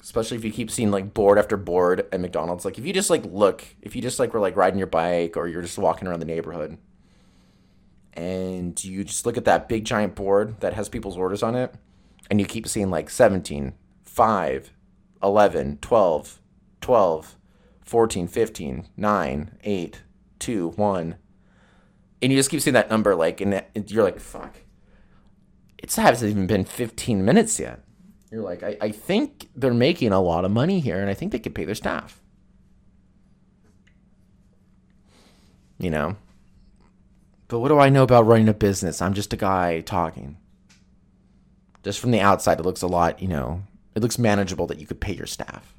Especially 0.00 0.36
if 0.36 0.44
you 0.44 0.50
keep 0.50 0.72
seeing 0.72 0.90
like 0.90 1.14
board 1.14 1.38
after 1.38 1.56
board 1.56 2.08
at 2.10 2.20
McDonald's. 2.20 2.64
Like 2.64 2.78
if 2.78 2.84
you 2.84 2.92
just 2.92 3.10
like 3.10 3.24
look, 3.26 3.64
if 3.80 3.94
you 3.94 4.02
just 4.02 4.18
like 4.18 4.34
were 4.34 4.40
like 4.40 4.56
riding 4.56 4.80
your 4.80 4.88
bike 4.88 5.36
or 5.36 5.46
you're 5.46 5.62
just 5.62 5.78
walking 5.78 6.08
around 6.08 6.18
the 6.18 6.26
neighborhood 6.26 6.78
and 8.14 8.82
you 8.82 9.04
just 9.04 9.24
look 9.24 9.36
at 9.36 9.44
that 9.44 9.68
big 9.68 9.84
giant 9.84 10.16
board 10.16 10.58
that 10.62 10.74
has 10.74 10.88
people's 10.88 11.16
orders 11.16 11.44
on 11.44 11.54
it 11.54 11.76
and 12.28 12.40
you 12.40 12.46
keep 12.46 12.66
seeing 12.66 12.90
like 12.90 13.08
17, 13.08 13.72
5, 14.02 14.72
11, 15.22 15.78
12, 15.80 16.40
12, 16.84 17.36
14, 17.80 18.28
15, 18.28 18.88
9, 18.94 19.58
8, 19.64 20.02
2, 20.38 20.68
1. 20.68 21.16
And 22.20 22.30
you 22.30 22.38
just 22.38 22.50
keep 22.50 22.60
seeing 22.60 22.74
that 22.74 22.90
number, 22.90 23.14
like, 23.14 23.40
and 23.40 23.64
you're 23.86 24.04
like, 24.04 24.20
fuck. 24.20 24.54
It 25.78 25.90
hasn't 25.94 26.30
even 26.30 26.46
been 26.46 26.66
15 26.66 27.24
minutes 27.24 27.58
yet. 27.58 27.80
You're 28.30 28.42
like, 28.42 28.62
I, 28.62 28.76
I 28.82 28.90
think 28.90 29.48
they're 29.56 29.72
making 29.72 30.12
a 30.12 30.20
lot 30.20 30.44
of 30.44 30.50
money 30.50 30.80
here, 30.80 31.00
and 31.00 31.08
I 31.08 31.14
think 31.14 31.32
they 31.32 31.38
could 31.38 31.54
pay 31.54 31.64
their 31.64 31.74
staff. 31.74 32.20
You 35.78 35.88
know? 35.88 36.16
But 37.48 37.60
what 37.60 37.68
do 37.68 37.78
I 37.78 37.88
know 37.88 38.02
about 38.02 38.26
running 38.26 38.50
a 38.50 38.52
business? 38.52 39.00
I'm 39.00 39.14
just 39.14 39.32
a 39.32 39.38
guy 39.38 39.80
talking. 39.80 40.36
Just 41.82 41.98
from 41.98 42.10
the 42.10 42.20
outside, 42.20 42.60
it 42.60 42.66
looks 42.66 42.82
a 42.82 42.86
lot, 42.86 43.22
you 43.22 43.28
know, 43.28 43.62
it 43.94 44.02
looks 44.02 44.18
manageable 44.18 44.66
that 44.66 44.80
you 44.80 44.86
could 44.86 45.00
pay 45.00 45.14
your 45.14 45.26
staff. 45.26 45.73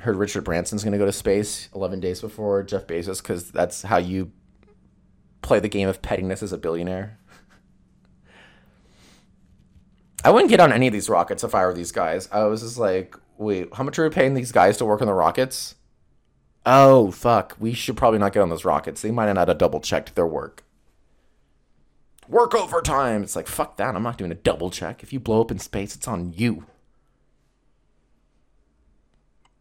Heard 0.00 0.16
Richard 0.16 0.44
Branson's 0.44 0.84
going 0.84 0.92
to 0.92 0.98
go 0.98 1.06
to 1.06 1.12
space 1.12 1.68
11 1.74 2.00
days 2.00 2.20
before 2.20 2.62
Jeff 2.62 2.86
Bezos 2.86 3.22
because 3.22 3.50
that's 3.50 3.82
how 3.82 3.98
you 3.98 4.32
play 5.42 5.60
the 5.60 5.68
game 5.68 5.88
of 5.88 6.02
pettiness 6.02 6.42
as 6.42 6.52
a 6.52 6.58
billionaire. 6.58 7.18
I 10.24 10.30
wouldn't 10.30 10.50
get 10.50 10.60
on 10.60 10.72
any 10.72 10.86
of 10.88 10.92
these 10.92 11.08
rockets 11.08 11.44
if 11.44 11.54
I 11.54 11.64
were 11.64 11.74
these 11.74 11.92
guys. 11.92 12.28
I 12.32 12.44
was 12.44 12.62
just 12.62 12.78
like, 12.78 13.16
wait, 13.36 13.72
how 13.74 13.84
much 13.84 13.98
are 13.98 14.08
we 14.08 14.14
paying 14.14 14.34
these 14.34 14.52
guys 14.52 14.76
to 14.78 14.84
work 14.84 15.00
on 15.00 15.06
the 15.06 15.14
rockets? 15.14 15.76
Oh, 16.66 17.10
fuck. 17.10 17.56
We 17.58 17.72
should 17.72 17.96
probably 17.96 18.18
not 18.18 18.32
get 18.32 18.42
on 18.42 18.50
those 18.50 18.64
rockets. 18.64 19.00
They 19.00 19.10
might 19.10 19.32
not 19.32 19.48
have 19.48 19.58
double 19.58 19.80
checked 19.80 20.14
their 20.14 20.26
work. 20.26 20.64
Work 22.28 22.54
overtime. 22.54 23.22
It's 23.22 23.36
like, 23.36 23.46
fuck 23.46 23.76
that. 23.78 23.94
I'm 23.94 24.02
not 24.02 24.18
doing 24.18 24.32
a 24.32 24.34
double 24.34 24.70
check. 24.70 25.02
If 25.02 25.12
you 25.12 25.20
blow 25.20 25.40
up 25.40 25.50
in 25.50 25.58
space, 25.58 25.94
it's 25.96 26.08
on 26.08 26.34
you. 26.36 26.66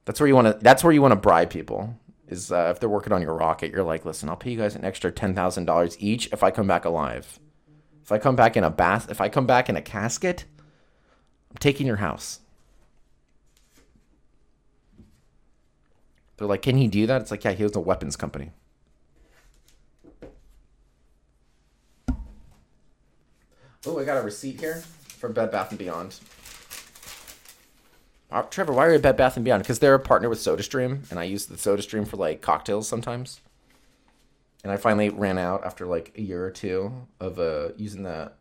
That's 0.08 0.22
where 0.22 0.28
you 0.28 0.36
want 0.36 0.48
to. 0.48 0.58
That's 0.64 0.86
where 0.86 0.94
you 0.94 1.02
want 1.02 1.12
to 1.12 1.18
bribe 1.18 1.50
people. 1.50 1.94
Is 2.30 2.50
uh, 2.50 2.72
if 2.74 2.80
they're 2.80 2.88
working 2.88 3.12
on 3.12 3.22
your 3.22 3.36
rocket, 3.36 3.72
you're 3.72 3.84
like, 3.84 4.06
listen, 4.06 4.30
I'll 4.30 4.38
pay 4.38 4.52
you 4.52 4.58
guys 4.58 4.74
an 4.74 4.86
extra 4.86 5.12
ten 5.12 5.36
thousand 5.36 5.66
dollars 5.66 5.98
each 6.00 6.28
if 6.32 6.44
I 6.44 6.50
come 6.50 6.66
back 6.66 6.86
alive. 6.86 7.40
If 8.04 8.14
I 8.14 8.18
come 8.18 8.38
back 8.38 8.56
in 8.56 8.64
a 8.64 8.70
bath, 8.70 9.12
if 9.12 9.20
I 9.20 9.28
come 9.28 9.46
back 9.46 9.68
in 9.68 9.76
a 9.76 9.82
casket, 9.82 10.46
I'm 11.52 11.58
taking 11.60 11.86
your 11.86 11.98
house. 11.98 12.40
They're 16.38 16.48
like, 16.48 16.62
can 16.62 16.78
he 16.78 16.88
do 16.88 17.06
that? 17.08 17.20
It's 17.20 17.32
like, 17.32 17.44
yeah, 17.44 17.52
he 17.52 17.66
owns 17.66 17.76
a 17.76 17.82
weapons 17.82 18.16
company. 18.16 18.52
Oh, 23.86 24.00
I 24.00 24.06
got 24.06 24.18
a 24.18 24.22
receipt 24.22 24.58
here 24.62 24.84
from 25.18 25.34
Bed 25.34 25.52
Bath 25.52 25.72
and 25.72 25.80
Beyond. 25.80 26.18
Uh, 28.30 28.42
Trevor, 28.44 28.74
why 28.74 28.86
are 28.86 28.90
you 28.90 28.96
at 28.96 29.02
Bed 29.02 29.16
Bath 29.16 29.38
and 29.38 29.46
Beyond? 29.46 29.64
Because 29.64 29.80
they're 29.80 29.94
a 29.94 30.00
partner 30.00 30.28
with 30.28 30.40
SodaStream, 30.40 31.10
and 31.10 31.20
I 31.20 31.24
use 31.24 31.46
the 31.46 31.56
SodaStream 31.56 32.08
for 32.08 32.18
like 32.18 32.42
cocktails 32.42 32.88
sometimes. 32.88 33.42
And 34.64 34.72
I 34.72 34.78
finally 34.78 35.10
ran 35.10 35.38
out 35.38 35.64
after 35.64 35.86
like 35.86 36.12
a 36.18 36.22
year 36.22 36.44
or 36.44 36.52
two 36.52 37.08
of 37.20 37.40
uh, 37.40 37.70
using 37.78 38.04
the. 38.04 38.34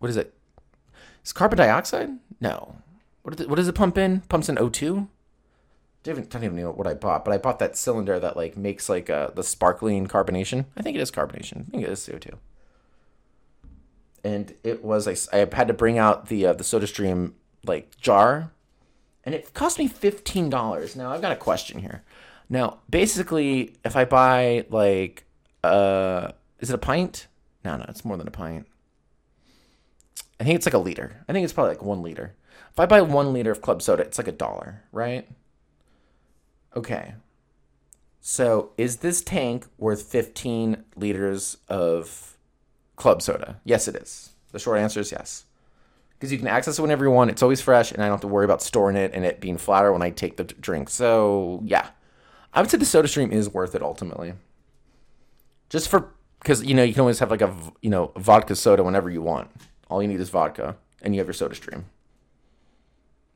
What 0.00 0.08
is 0.08 0.16
it? 0.16 0.34
Is 1.24 1.32
carbon 1.32 1.58
dioxide? 1.58 2.10
No. 2.40 2.76
What, 3.22 3.40
it, 3.40 3.48
what 3.48 3.56
does 3.56 3.68
it 3.68 3.74
pump 3.74 3.96
in? 3.96 4.20
Pumps 4.22 4.48
in 4.48 4.56
O2? 4.56 5.08
Don't 6.02 6.14
even, 6.14 6.28
don't 6.28 6.44
even 6.44 6.56
know 6.56 6.70
what 6.70 6.86
I 6.86 6.94
bought, 6.94 7.24
but 7.24 7.34
I 7.34 7.38
bought 7.38 7.58
that 7.58 7.76
cylinder 7.76 8.18
that 8.20 8.36
like 8.36 8.56
makes 8.56 8.88
like 8.88 9.08
uh, 9.08 9.30
the 9.34 9.42
sparkling 9.42 10.06
carbonation. 10.06 10.66
I 10.76 10.82
think 10.82 10.96
it 10.96 11.00
is 11.00 11.10
carbonation. 11.10 11.66
I 11.68 11.70
think 11.70 11.82
it 11.84 11.90
is 11.90 12.00
CO2 12.00 12.34
and 14.24 14.54
it 14.64 14.82
was 14.82 15.06
I, 15.06 15.14
I 15.32 15.46
had 15.52 15.68
to 15.68 15.74
bring 15.74 15.98
out 15.98 16.26
the 16.26 16.46
uh, 16.46 16.52
the 16.52 16.64
SodaStream 16.64 17.34
like 17.66 17.96
jar, 18.00 18.52
and 19.24 19.34
it 19.34 19.52
cost 19.54 19.78
me 19.78 19.88
fifteen 19.88 20.50
dollars. 20.50 20.96
Now 20.96 21.10
I've 21.12 21.22
got 21.22 21.32
a 21.32 21.36
question 21.36 21.80
here. 21.80 22.02
Now 22.48 22.78
basically, 22.88 23.74
if 23.84 23.96
I 23.96 24.04
buy 24.04 24.66
like 24.70 25.24
uh, 25.64 26.32
is 26.60 26.70
it 26.70 26.74
a 26.74 26.78
pint? 26.78 27.26
No, 27.64 27.76
no, 27.76 27.84
it's 27.88 28.04
more 28.04 28.16
than 28.16 28.28
a 28.28 28.32
pint. 28.32 28.66
I 30.38 30.44
think 30.44 30.56
it's 30.56 30.66
like 30.66 30.74
a 30.74 30.78
liter. 30.78 31.24
I 31.28 31.32
think 31.32 31.44
it's 31.44 31.52
probably 31.52 31.74
like 31.74 31.82
one 31.82 32.02
liter. 32.02 32.34
If 32.70 32.78
I 32.78 32.86
buy 32.86 33.00
one 33.00 33.32
liter 33.32 33.50
of 33.50 33.62
club 33.62 33.82
soda, 33.82 34.02
it's 34.02 34.18
like 34.18 34.28
a 34.28 34.32
dollar, 34.32 34.82
right? 34.92 35.26
Okay. 36.76 37.14
So 38.20 38.72
is 38.76 38.98
this 38.98 39.22
tank 39.22 39.66
worth 39.78 40.02
15 40.02 40.84
liters 40.94 41.56
of 41.68 42.36
club 42.96 43.22
soda? 43.22 43.60
Yes, 43.64 43.88
it 43.88 43.96
is. 43.96 44.30
The 44.52 44.58
short 44.58 44.78
answer 44.78 45.00
is 45.00 45.10
yes. 45.10 45.45
Because 46.18 46.32
you 46.32 46.38
can 46.38 46.46
access 46.46 46.78
it 46.78 46.82
whenever 46.82 47.04
you 47.04 47.10
want. 47.10 47.30
It's 47.30 47.42
always 47.42 47.60
fresh, 47.60 47.92
and 47.92 48.02
I 48.02 48.06
don't 48.06 48.14
have 48.14 48.20
to 48.22 48.28
worry 48.28 48.44
about 48.44 48.62
storing 48.62 48.96
it 48.96 49.12
and 49.12 49.24
it 49.24 49.40
being 49.40 49.58
flatter 49.58 49.92
when 49.92 50.02
I 50.02 50.10
take 50.10 50.36
the 50.36 50.44
drink. 50.44 50.88
So, 50.88 51.60
yeah. 51.64 51.88
I 52.54 52.60
would 52.60 52.70
say 52.70 52.78
the 52.78 52.86
SodaStream 52.86 53.32
is 53.32 53.50
worth 53.50 53.74
it 53.74 53.82
ultimately. 53.82 54.32
Just 55.68 55.88
for, 55.88 56.14
because, 56.40 56.64
you 56.64 56.74
know, 56.74 56.82
you 56.82 56.94
can 56.94 57.00
always 57.00 57.18
have 57.18 57.30
like 57.30 57.42
a, 57.42 57.54
you 57.82 57.90
know, 57.90 58.12
vodka 58.16 58.56
soda 58.56 58.82
whenever 58.82 59.10
you 59.10 59.20
want. 59.20 59.50
All 59.90 60.00
you 60.00 60.08
need 60.08 60.20
is 60.20 60.30
vodka, 60.30 60.76
and 61.02 61.14
you 61.14 61.20
have 61.20 61.26
your 61.26 61.34
SodaStream. 61.34 61.84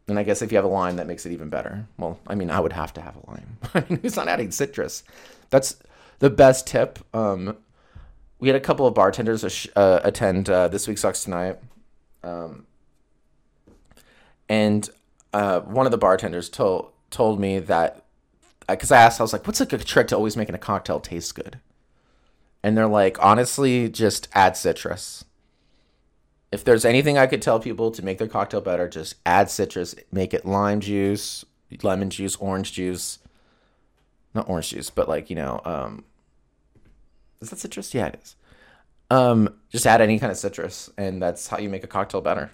And 0.08 0.18
I 0.18 0.22
guess 0.22 0.40
if 0.40 0.50
you 0.50 0.56
have 0.56 0.64
a 0.64 0.68
lime, 0.68 0.96
that 0.96 1.06
makes 1.06 1.26
it 1.26 1.32
even 1.32 1.50
better. 1.50 1.86
Well, 1.98 2.18
I 2.26 2.34
mean, 2.34 2.50
I 2.50 2.60
would 2.60 2.72
have 2.72 2.94
to 2.94 3.00
have 3.00 3.16
a 3.16 3.30
lime. 3.30 3.58
I 3.74 3.84
mean, 3.88 4.00
who's 4.00 4.16
not 4.16 4.26
adding 4.26 4.50
citrus? 4.50 5.04
That's 5.50 5.76
the 6.18 6.30
best 6.30 6.66
tip. 6.66 6.98
Um, 7.14 7.58
we 8.38 8.48
had 8.48 8.56
a 8.56 8.60
couple 8.60 8.86
of 8.86 8.94
bartenders 8.94 9.68
uh, 9.76 10.00
attend 10.02 10.48
uh, 10.48 10.68
this 10.68 10.88
week 10.88 10.98
sucks 10.98 11.22
tonight 11.22 11.58
um, 12.22 12.66
and 14.50 14.90
uh, 15.32 15.60
one 15.60 15.86
of 15.86 15.92
the 15.92 15.98
bartenders 15.98 16.50
told 16.50 16.92
told 17.08 17.40
me 17.40 17.58
that 17.58 18.04
because 18.68 18.92
uh, 18.92 18.96
I 18.96 18.98
asked 18.98 19.18
I 19.18 19.24
was 19.24 19.32
like 19.32 19.46
what's 19.46 19.62
a 19.62 19.66
good 19.66 19.86
trick 19.86 20.08
to 20.08 20.16
always 20.16 20.36
making 20.36 20.54
a 20.54 20.58
cocktail 20.58 21.00
taste 21.00 21.34
good 21.34 21.58
and 22.62 22.76
they're 22.76 22.86
like 22.86 23.16
honestly 23.24 23.88
just 23.88 24.28
add 24.34 24.56
citrus 24.56 25.24
if 26.52 26.64
there's 26.64 26.84
anything 26.84 27.16
I 27.16 27.26
could 27.26 27.40
tell 27.40 27.60
people 27.60 27.90
to 27.92 28.04
make 28.04 28.18
their 28.18 28.28
cocktail 28.28 28.60
better 28.60 28.88
just 28.88 29.14
add 29.24 29.48
citrus 29.48 29.94
make 30.12 30.34
it 30.34 30.44
lime 30.44 30.80
juice 30.80 31.46
lemon 31.82 32.10
juice 32.10 32.36
orange 32.36 32.72
juice 32.72 33.18
not 34.34 34.48
orange 34.48 34.70
juice 34.70 34.90
but 34.90 35.08
like 35.08 35.30
you 35.30 35.36
know 35.36 35.62
um, 35.64 36.04
is 37.40 37.50
that 37.50 37.58
citrus? 37.58 37.94
Yeah, 37.94 38.08
it 38.08 38.20
is. 38.22 38.36
Um, 39.10 39.54
just 39.70 39.86
add 39.86 40.00
any 40.00 40.18
kind 40.18 40.30
of 40.30 40.38
citrus, 40.38 40.90
and 40.96 41.20
that's 41.22 41.48
how 41.48 41.58
you 41.58 41.68
make 41.68 41.84
a 41.84 41.88
cocktail 41.88 42.20
better. 42.20 42.50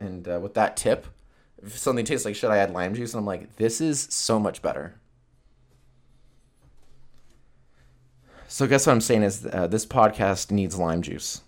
And 0.00 0.26
uh, 0.26 0.40
with 0.42 0.54
that 0.54 0.76
tip, 0.76 1.06
something 1.66 2.04
tastes 2.04 2.24
like 2.24 2.34
shit, 2.34 2.50
I 2.50 2.58
add 2.58 2.72
lime 2.72 2.94
juice, 2.94 3.14
and 3.14 3.20
I'm 3.20 3.26
like, 3.26 3.56
this 3.56 3.80
is 3.80 4.00
so 4.10 4.38
much 4.38 4.62
better. 4.62 5.00
So, 8.48 8.66
guess 8.66 8.86
what 8.86 8.92
I'm 8.92 9.00
saying 9.00 9.22
is 9.22 9.46
uh, 9.52 9.66
this 9.66 9.84
podcast 9.84 10.50
needs 10.50 10.78
lime 10.78 11.02
juice. 11.02 11.42